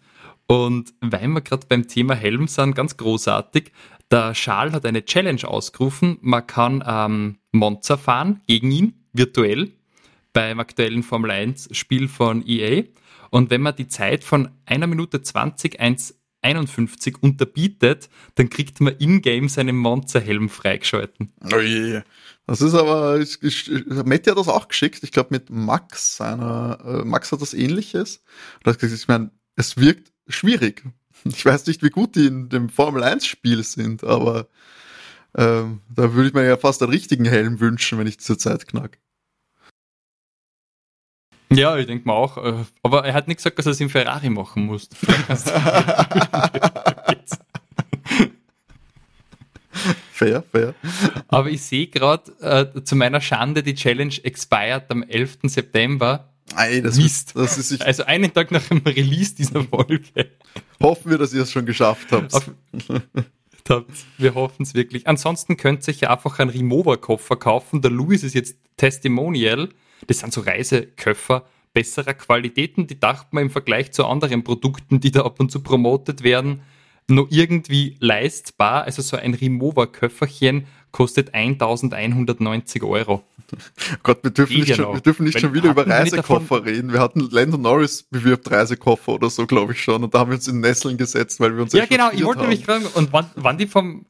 [0.47, 3.71] Und weil wir gerade beim Thema Helm sind, ganz großartig,
[4.09, 6.17] der Schal hat eine Challenge ausgerufen.
[6.21, 9.71] Man kann ähm, Monza fahren gegen ihn, virtuell,
[10.33, 12.83] beim aktuellen Formel 1 Spiel von EA.
[13.29, 18.95] Und wenn man die Zeit von einer Minute 20, 1, 51 unterbietet, dann kriegt man
[18.97, 21.31] in-game seinen Monster-Helm freigeschalten.
[21.53, 22.01] Oh je.
[22.49, 26.79] Das ist aber, ich, ich, Matti hat das auch geschickt, ich glaube mit Max, seiner,
[26.83, 28.23] äh, Max hat das ähnliches.
[28.65, 30.83] Ich meine, es wirkt schwierig.
[31.25, 34.47] Ich weiß nicht, wie gut die in dem Formel 1 Spiel sind, aber
[35.35, 38.69] ähm, da würde ich mir ja fast einen richtigen Helm wünschen, wenn ich diese Zeit
[38.69, 38.99] knack.
[41.51, 42.37] Ja, ich denke mal auch.
[42.37, 44.87] Äh, aber er hat nicht gesagt, dass er es im Ferrari machen muss.
[50.13, 50.73] fair, fair.
[51.29, 55.39] Aber ich sehe gerade äh, zu meiner Schande, die Challenge expired am 11.
[55.43, 56.33] September.
[56.55, 57.33] Ei, das Mist.
[57.35, 60.31] das ist also einen Tag nach dem Release dieser Folge.
[60.81, 62.33] Hoffen wir, dass ihr es schon geschafft habt.
[62.33, 62.51] Auf,
[64.17, 65.07] wir hoffen es wirklich.
[65.07, 67.83] Ansonsten könnt ihr euch einfach einen Remover-Koffer kaufen.
[67.83, 69.69] Der Louis ist jetzt Testimonial.
[70.07, 75.11] Das sind so Reiseköffer besserer Qualitäten, die dachte man im Vergleich zu anderen Produkten, die
[75.11, 76.61] da ab und zu promotet werden,
[77.09, 78.83] nur irgendwie leistbar.
[78.83, 83.23] Also so ein Remover-Köfferchen kostet 1190 Euro.
[84.03, 86.93] Gott, wir dürfen nicht, schon, wir dürfen nicht schon wieder über Reisekoffer reden.
[86.93, 90.03] Wir hatten Lando Norris bewirbt Reisekoffer oder so, glaube ich schon.
[90.03, 92.11] Und da haben wir uns in Nesseln gesetzt, weil wir uns Ja, genau.
[92.11, 94.05] Ich wollte mich fragen, und waren, waren die vom,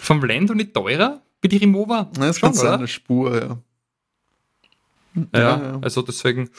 [0.00, 2.10] vom Lando nicht teurer wie die Remover?
[2.16, 3.58] Ja, das ist ganz eine Spur, ja.
[5.34, 6.50] Ja, ja, also deswegen,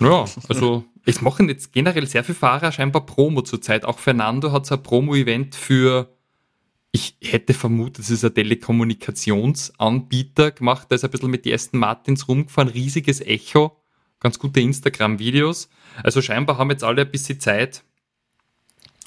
[0.00, 3.84] ja, also es machen jetzt generell sehr viele Fahrer scheinbar Promo zurzeit.
[3.84, 6.14] Auch Fernando hat so ein Promo-Event für,
[6.92, 11.78] ich hätte vermutet, es ist ein Telekommunikationsanbieter gemacht, da ist ein bisschen mit die ersten
[11.78, 13.76] Martins rumgefahren, riesiges Echo,
[14.18, 15.68] ganz gute Instagram-Videos.
[16.02, 17.84] Also scheinbar haben jetzt alle ein bisschen Zeit,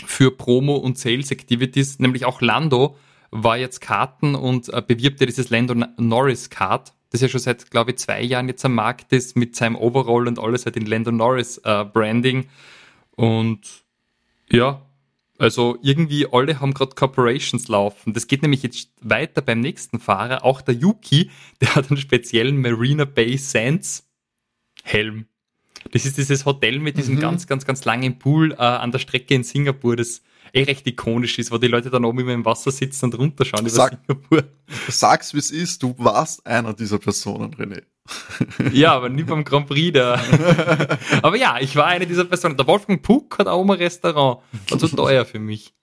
[0.05, 2.95] für Promo und Sales Activities, nämlich auch Lando
[3.31, 7.71] war jetzt Karten und äh, bewirbt ja dieses Lando Norris Card, das ja schon seit,
[7.71, 10.85] glaube ich, zwei Jahren jetzt am Markt ist, mit seinem Overall und alles halt in
[10.85, 12.47] Lando Norris äh, Branding.
[13.15, 13.61] Und
[14.51, 14.81] ja,
[15.39, 18.13] also irgendwie alle haben gerade Corporations laufen.
[18.13, 20.43] Das geht nämlich jetzt weiter beim nächsten Fahrer.
[20.43, 21.31] Auch der Yuki,
[21.61, 24.05] der hat einen speziellen Marina Bay Sands
[24.83, 25.25] Helm.
[25.91, 27.21] Das ist dieses Hotel mit diesem mhm.
[27.21, 30.21] ganz, ganz, ganz langen Pool äh, an der Strecke in Singapur, das
[30.53, 33.61] eh recht ikonisch ist, wo die Leute dann oben immer im Wasser sitzen und runterschauen
[33.65, 34.43] über Sag, Singapur.
[34.89, 37.83] Sag's, wie es ist, du warst einer dieser Personen, René.
[38.71, 40.19] ja, aber nie beim Grand Prix da.
[41.21, 42.57] aber ja, ich war eine dieser Personen.
[42.57, 44.39] Der Wolfgang Puck hat auch mal ein Restaurant.
[44.69, 45.73] War zu teuer für mich.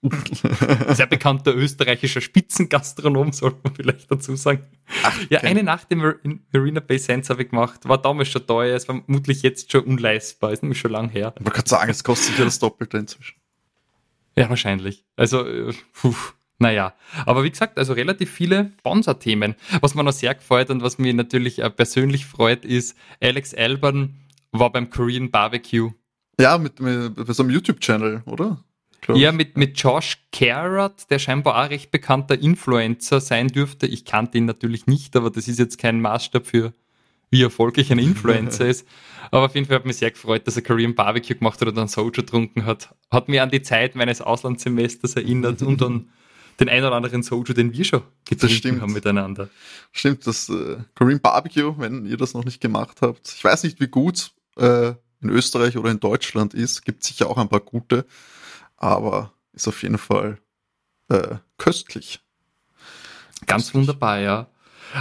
[0.89, 4.65] Sehr bekannter österreichischer Spitzengastronom, sollte man vielleicht dazu sagen.
[5.03, 7.87] Ach, ja, eine Nacht in Marina Bay Sands habe ich gemacht.
[7.87, 8.75] War damals schon teuer.
[8.75, 10.51] Es war vermutlich jetzt schon unleistbar.
[10.51, 11.33] Ist nämlich schon lang her.
[11.39, 13.35] Man kann sagen, es kostet ja das Doppelte inzwischen.
[14.37, 15.05] Ja, wahrscheinlich.
[15.15, 16.15] Also, äh, puh.
[16.59, 16.93] Naja,
[17.25, 19.55] aber wie gesagt, also relativ viele Sponsor-Themen.
[19.81, 24.15] Was mir noch sehr gefreut und was mich natürlich äh, persönlich freut, ist, Alex Alban
[24.51, 25.91] war beim Korean Barbecue.
[26.39, 28.63] Ja, mit, mit bei so einem YouTube-Channel, oder?
[29.13, 33.87] Ja, mit, mit Josh Carrot, der scheinbar auch recht bekannter Influencer sein dürfte.
[33.87, 36.73] Ich kannte ihn natürlich nicht, aber das ist jetzt kein Maßstab für,
[37.29, 38.87] wie erfolgreich ein Influencer ist.
[39.31, 41.75] Aber auf jeden Fall hat mich sehr gefreut, dass er Korean Barbecue gemacht hat und
[41.75, 42.95] dann Soju getrunken hat.
[43.11, 46.09] Hat mir an die Zeit meines Auslandssemesters erinnert und an
[46.59, 49.49] den ein oder anderen Soju, den wir schon getrunken haben miteinander.
[49.91, 53.33] Stimmt, das äh, Korean Barbecue, wenn ihr das noch nicht gemacht habt.
[53.35, 56.83] Ich weiß nicht, wie gut äh, in Österreich oder in Deutschland ist.
[56.85, 58.05] Gibt sicher auch ein paar gute,
[58.75, 60.39] aber ist auf jeden Fall
[61.09, 62.21] äh, köstlich.
[63.45, 63.73] Ganz köstlich.
[63.75, 64.47] wunderbar, ja.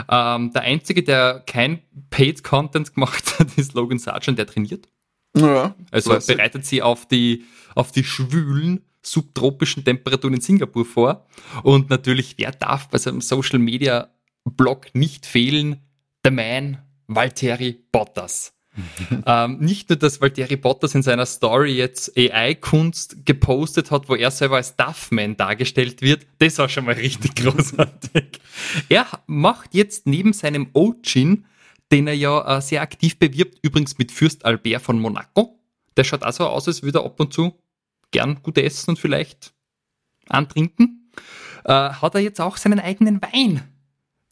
[0.08, 1.80] Ähm, der einzige, der kein
[2.10, 4.88] Paid Content gemacht hat, ist Logan Sargent, der trainiert.
[5.36, 11.26] Ja, also bereitet sie auf die, auf die schwülen subtropischen Temperaturen in Singapur vor.
[11.62, 14.08] Und natürlich, wer darf bei seinem Social Media
[14.44, 15.82] Blog nicht fehlen?
[16.24, 18.55] Der Man Valtteri Bottas.
[19.26, 24.30] ähm, nicht nur, dass Valtteri Bottas in seiner Story jetzt AI-Kunst gepostet hat, wo er
[24.30, 28.40] selber als Duffman dargestellt wird, das war schon mal richtig großartig.
[28.88, 31.44] er macht jetzt neben seinem Ojin,
[31.92, 35.58] den er ja äh, sehr aktiv bewirbt, übrigens mit Fürst Albert von Monaco,
[35.96, 37.58] der schaut also aus, als würde er ab und zu
[38.10, 39.52] gern gut essen und vielleicht
[40.28, 41.10] antrinken,
[41.64, 43.62] äh, hat er jetzt auch seinen eigenen Wein.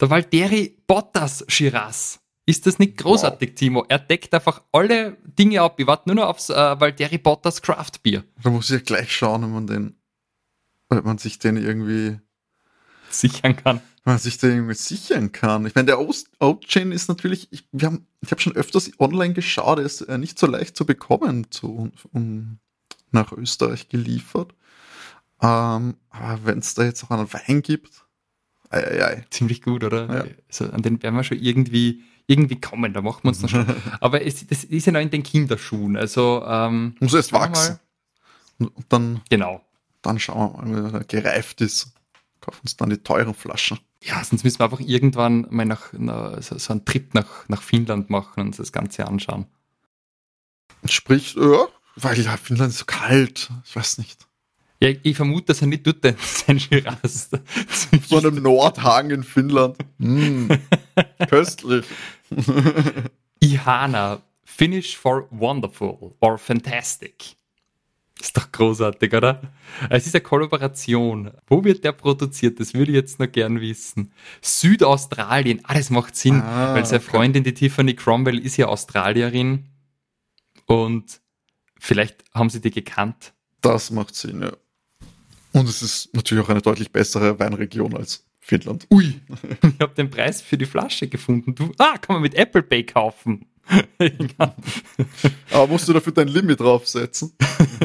[0.01, 2.21] Der Valtteri Bottas Shiraz.
[2.47, 3.55] Ist das nicht großartig, wow.
[3.55, 3.85] Timo?
[3.89, 5.81] Er deckt einfach alle Dinge ab.
[5.81, 8.25] Ich warte nur noch aufs äh, Valtteri Bottas Craft Beer.
[8.43, 9.97] Da muss ich ja gleich schauen, wenn man den,
[10.91, 12.19] wenn man sich den irgendwie
[13.09, 13.81] sichern kann.
[14.05, 15.65] Wenn man sich den irgendwie sichern kann.
[15.65, 19.79] Ich meine, der Oat-Chain ist natürlich, ich, wir haben, ich habe schon öfters online geschaut,
[19.79, 22.59] er ist äh, nicht so leicht zu bekommen zu, um,
[23.11, 24.53] nach Österreich geliefert.
[25.41, 28.05] Ähm, aber wenn es da jetzt auch einen Wein gibt,
[28.69, 29.25] ei, ei, ei.
[29.31, 30.15] ziemlich gut, oder?
[30.15, 30.25] Ja.
[30.49, 33.67] Also an den werden wir schon irgendwie, irgendwie kommen, da machen wir uns noch schon.
[34.01, 37.79] aber es, das ist ja noch in den Kinderschuhen, also ähm, muss erst wachsen.
[38.59, 39.63] Und dann, genau.
[40.03, 41.93] dann schauen wir mal, wenn er gereift ist.
[42.41, 43.79] Kaufen uns dann die teuren Flaschen.
[44.03, 47.63] Ja, sonst müssen wir einfach irgendwann mal nach, na, so, so einen Trip nach, nach
[47.63, 49.47] Finnland machen und uns das Ganze anschauen.
[50.85, 51.67] Sprich, ja,
[51.97, 53.51] weil ja, Finnland ist so kalt.
[53.65, 54.27] Ich weiß nicht.
[54.85, 57.31] Ja, ich vermute, dass er nicht dort sein Shiraz.
[58.09, 59.77] so einem Nordhang in Finnland.
[59.99, 60.51] Mm,
[61.29, 61.87] köstlich.
[63.41, 67.37] Ihana, Finish for Wonderful or Fantastic.
[68.21, 69.41] Ist doch großartig, oder?
[69.91, 71.33] Es ist eine Kollaboration.
[71.47, 72.61] Wo wird der produziert?
[72.61, 74.13] Das würde ich jetzt noch gern wissen.
[74.41, 75.61] Südaustralien.
[75.65, 77.11] Ah, das macht Sinn, ah, weil seine okay.
[77.11, 79.69] Freundin, die Tiffany Cromwell, ist ja Australierin.
[80.67, 81.21] Und
[81.85, 83.35] Vielleicht haben sie die gekannt.
[83.61, 84.53] Das macht Sinn, ja.
[85.55, 88.89] Und es ist natürlich auch eine deutlich bessere Weinregion als Finnland.
[88.91, 89.05] Ui,
[89.63, 91.55] ich habe den Preis für die Flasche gefunden.
[91.55, 93.47] Du, ah, kann man mit Apple Pay kaufen.
[95.51, 97.33] Aber musst du dafür dein Limit draufsetzen?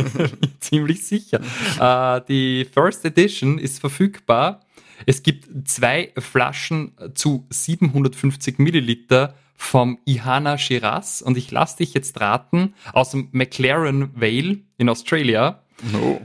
[0.59, 1.39] Ziemlich sicher.
[1.79, 4.65] Uh, die First Edition ist verfügbar.
[5.05, 12.19] Es gibt zwei Flaschen zu 750 Milliliter vom Ihana Shiraz und ich lasse dich jetzt
[12.19, 15.63] raten, aus dem McLaren Vale in Australia.
[15.93, 16.19] No.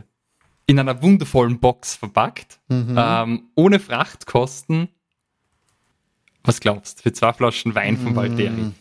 [0.66, 2.94] In einer wundervollen Box verpackt, mhm.
[2.96, 4.88] ähm, ohne Frachtkosten.
[6.42, 8.72] Was glaubst du, für zwei Flaschen Wein von Valtteri?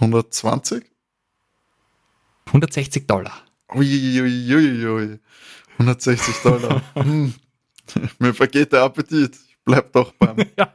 [0.00, 0.84] 120?
[2.46, 3.42] 160 Dollar.
[3.74, 5.18] Uiuiuiui.
[5.78, 6.82] 160 Dollar.
[6.94, 7.34] hm.
[8.18, 9.36] Mir vergeht der Appetit
[9.70, 10.36] bleib doch beim.
[10.58, 10.72] ja,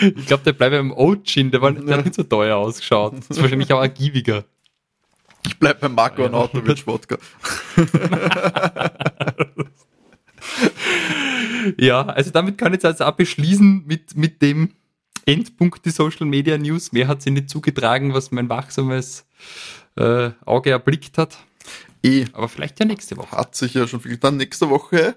[0.00, 3.14] ich glaube, der bleibt beim Oat-Gin, der, war, der hat nicht so teuer ausgeschaut.
[3.18, 4.44] Das ist wahrscheinlich auch ergiebiger.
[5.46, 7.16] Ich Ich bleib beim Marco ja, Anatovic Wodka.
[11.78, 14.74] ja, also damit kann ich jetzt also auch beschließen mit, mit dem
[15.24, 16.92] Endpunkt die Social Media News.
[16.92, 19.26] Mehr hat sie nicht zugetragen, was mein wachsames
[19.96, 21.38] äh, Auge erblickt hat.
[22.02, 22.26] Eh.
[22.32, 23.36] Aber vielleicht ja nächste Woche.
[23.36, 24.36] Hat sich ja schon viel getan.
[24.36, 25.16] Nächste Woche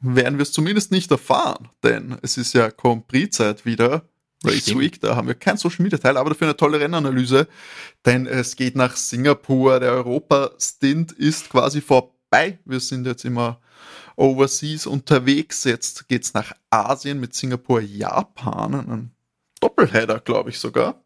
[0.00, 4.08] werden wir es zumindest nicht erfahren, denn es ist ja Grand Prix-Zeit wieder.
[4.44, 4.80] Race Stimmt.
[4.80, 7.48] Week, da haben wir kein Social Media Teil, aber dafür eine tolle Rennanalyse,
[8.04, 9.80] denn es geht nach Singapur.
[9.80, 12.58] Der Europa-Stint ist quasi vorbei.
[12.64, 13.60] Wir sind jetzt immer
[14.16, 15.64] overseas unterwegs.
[15.64, 18.74] Jetzt geht's nach Asien mit Singapur, Japan.
[18.74, 19.10] Ein
[19.60, 21.02] Doppelheader, glaube ich sogar.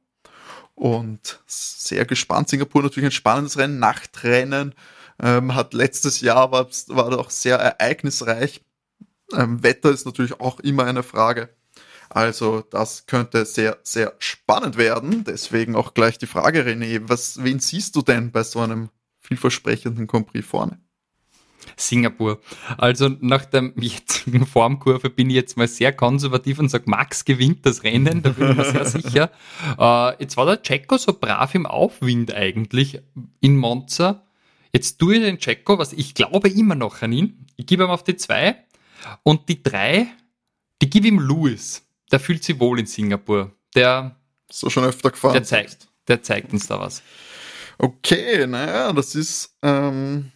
[0.75, 2.49] Und sehr gespannt.
[2.49, 4.75] Singapur natürlich ein spannendes Rennen, Nachtrennen.
[5.21, 8.63] Ähm, hat letztes Jahr war, war auch sehr ereignisreich.
[9.33, 11.51] Ähm, Wetter ist natürlich auch immer eine Frage.
[12.11, 15.25] Also das könnte sehr, sehr spannend werden.
[15.25, 18.91] Deswegen auch gleich die Frage, René, was, wen siehst du denn bei so einem
[19.21, 20.79] vielversprechenden Compris vorne?
[21.77, 22.41] Singapur.
[22.77, 27.65] Also nach der jetzigen Formkurve bin ich jetzt mal sehr konservativ und sage, Max gewinnt
[27.67, 29.31] das Rennen, da bin ich mir sehr sicher.
[29.79, 33.01] Äh, jetzt war der Checo so brav im Aufwind eigentlich
[33.41, 34.25] in Monza.
[34.73, 37.47] Jetzt tue ich den Checo, was ich glaube immer noch an ihn.
[37.57, 38.57] Ich gebe ihm auf die zwei
[39.23, 40.09] und die drei,
[40.83, 41.88] die gebe ihm Lewis.
[42.11, 43.53] Der fühlt sich wohl in Singapur.
[43.75, 44.17] Der
[44.51, 45.35] so schon öfter gefahren.
[45.35, 47.03] Der zeigt, der zeigt uns da was.
[47.79, 50.33] Okay, naja, das ist ähm,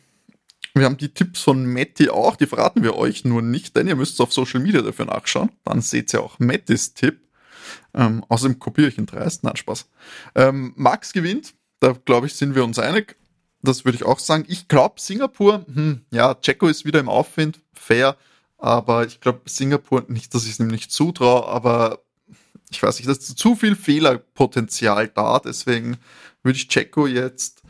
[0.74, 3.96] wir haben die Tipps von Matti auch, die verraten wir euch nur nicht, denn ihr
[3.96, 5.50] müsst auf Social Media dafür nachschauen.
[5.64, 7.20] Dann seht ihr auch Mattis Tipp.
[7.94, 9.44] Ähm, außerdem kopiere ich ihn dreist.
[9.44, 9.86] Nein, Spaß.
[10.34, 13.16] Ähm, Max gewinnt, da glaube ich, sind wir uns einig.
[13.60, 14.44] Das würde ich auch sagen.
[14.48, 18.16] Ich glaube, Singapur, hm, ja, Checo ist wieder im Aufwind, fair,
[18.62, 21.98] aber ich glaube, Singapur, nicht, dass ich es ihm nicht zutraue, aber
[22.70, 25.98] ich weiß nicht, da ist zu viel Fehlerpotenzial da, deswegen
[26.44, 27.62] würde ich Checo jetzt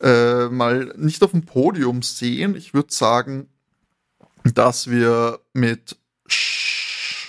[0.00, 2.56] äh, mal nicht auf dem Podium sehen.
[2.56, 3.50] Ich würde sagen,
[4.42, 5.98] dass wir mit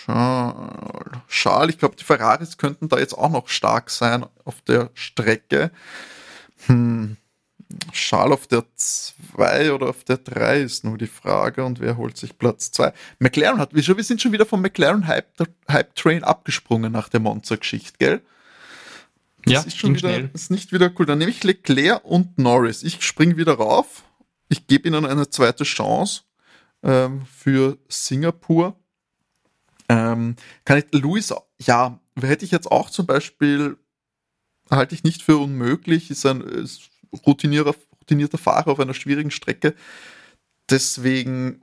[0.07, 5.71] Schal, ich glaube, die Ferraris könnten da jetzt auch noch stark sein auf der Strecke.
[6.67, 7.17] Hm.
[7.91, 12.17] Schal auf der 2 oder auf der 3 ist nur die Frage und wer holt
[12.17, 12.93] sich Platz 2?
[13.19, 15.27] McLaren hat, wir sind schon wieder vom McLaren Hype,
[15.69, 18.21] Hype Train abgesprungen nach der Monster-Geschichte, gell?
[19.43, 20.29] Das ja, ist schon wieder, schnell.
[20.33, 21.05] ist nicht wieder cool.
[21.05, 22.83] Dann nehme ich Leclerc und Norris.
[22.83, 24.03] Ich springe wieder rauf.
[24.49, 26.21] Ich gebe ihnen eine zweite Chance
[26.83, 28.75] ähm, für Singapur.
[29.89, 33.77] Ähm, kann ich, Luis, ja, hätte ich jetzt auch zum Beispiel,
[34.69, 36.90] halte ich nicht für unmöglich, ist ein ist
[37.25, 39.75] routinierter, routinierter Fahrer auf einer schwierigen Strecke.
[40.69, 41.61] Deswegen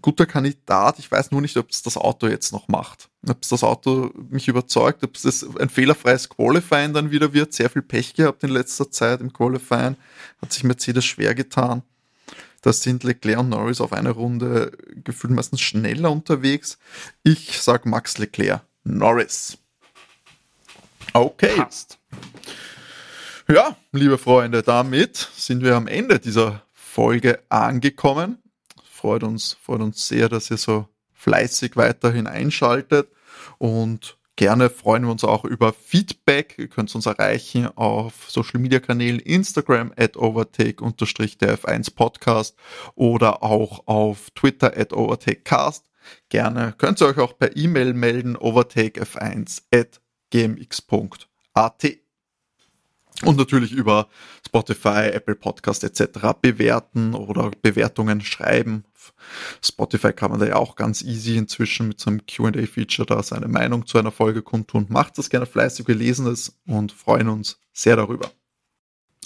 [0.00, 0.98] guter Kandidat.
[0.98, 3.08] Ich weiß nur nicht, ob es das Auto jetzt noch macht.
[3.28, 7.52] Ob es das Auto mich überzeugt, ob es ein fehlerfreies Qualifying dann wieder wird.
[7.52, 9.96] Sehr viel Pech gehabt in letzter Zeit im Qualifying.
[10.40, 11.82] Hat sich Mercedes schwer getan.
[12.62, 14.72] Da sind Leclerc und Norris auf eine Runde
[15.04, 16.78] gefühlt meistens schneller unterwegs.
[17.22, 18.62] Ich sag Max Leclerc.
[18.84, 19.58] Norris.
[21.12, 21.56] Okay.
[21.56, 21.98] Passt.
[23.48, 28.38] Ja, liebe Freunde, damit sind wir am Ende dieser Folge angekommen
[29.04, 33.10] freut uns, freut uns sehr, dass ihr so fleißig weiterhin einschaltet
[33.58, 36.54] und gerne freuen wir uns auch über Feedback.
[36.56, 42.56] Ihr könnt uns erreichen auf Social Media Kanälen Instagram at overtake-df1 Podcast
[42.94, 45.84] oder auch auf Twitter at overtakecast.
[46.30, 52.03] Gerne könnt ihr euch auch per E-Mail melden overtakef1 at gmx.at
[53.22, 54.08] und natürlich über
[54.46, 56.36] Spotify, Apple Podcast etc.
[56.40, 58.84] bewerten oder Bewertungen schreiben.
[59.62, 63.48] Spotify kann man da ja auch ganz easy inzwischen mit so einem Q&A-Feature da seine
[63.48, 64.86] Meinung zu einer Folge kundtun.
[64.88, 68.30] Macht das gerne fleißig, wir lesen es und freuen uns sehr darüber.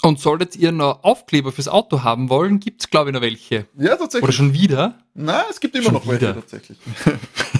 [0.01, 3.65] Und solltet ihr noch Aufkleber fürs Auto haben wollen, gibt es glaube ich noch welche.
[3.77, 4.23] Ja, tatsächlich.
[4.23, 4.99] Oder schon wieder?
[5.13, 6.21] Nein, es gibt immer schon noch wieder.
[6.21, 6.77] welche tatsächlich.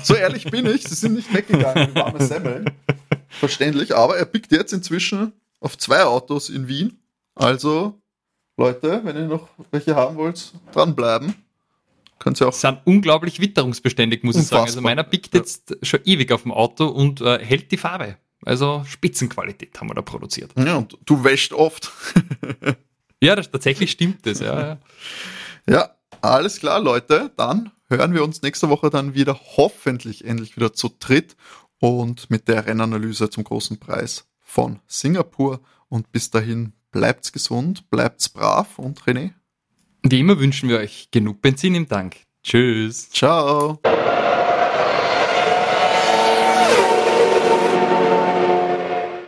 [0.04, 2.72] so ehrlich bin ich, sie sind nicht weggegangen warme Semmeln.
[3.28, 7.00] Verständlich, aber er pickt jetzt inzwischen auf zwei Autos in Wien.
[7.36, 8.00] Also,
[8.58, 11.36] Leute, wenn ihr noch welche haben wollt, dranbleiben.
[12.20, 12.54] Könnt ihr auch.
[12.54, 14.60] Sind unglaublich witterungsbeständig, muss Unfassbar.
[14.60, 14.78] ich sagen.
[14.78, 18.18] Also meiner pickt jetzt schon ewig auf dem Auto und äh, hält die Farbe.
[18.46, 20.52] Also Spitzenqualität haben wir da produziert.
[20.58, 21.92] Ja, und du wäscht oft.
[23.22, 24.78] ja, das, tatsächlich stimmt das, ja, ja.
[25.68, 27.32] Ja, alles klar, Leute.
[27.38, 31.36] Dann hören wir uns nächste Woche dann wieder, hoffentlich endlich wieder zu dritt
[31.80, 35.62] und mit der Rennanalyse zum großen Preis von Singapur.
[35.88, 39.32] Und bis dahin bleibt's gesund, bleibt's brav und René.
[40.04, 42.18] Wie immer wünschen wir euch genug Benzin im Tank.
[42.44, 43.10] Tschüss.
[43.12, 43.80] Ciao.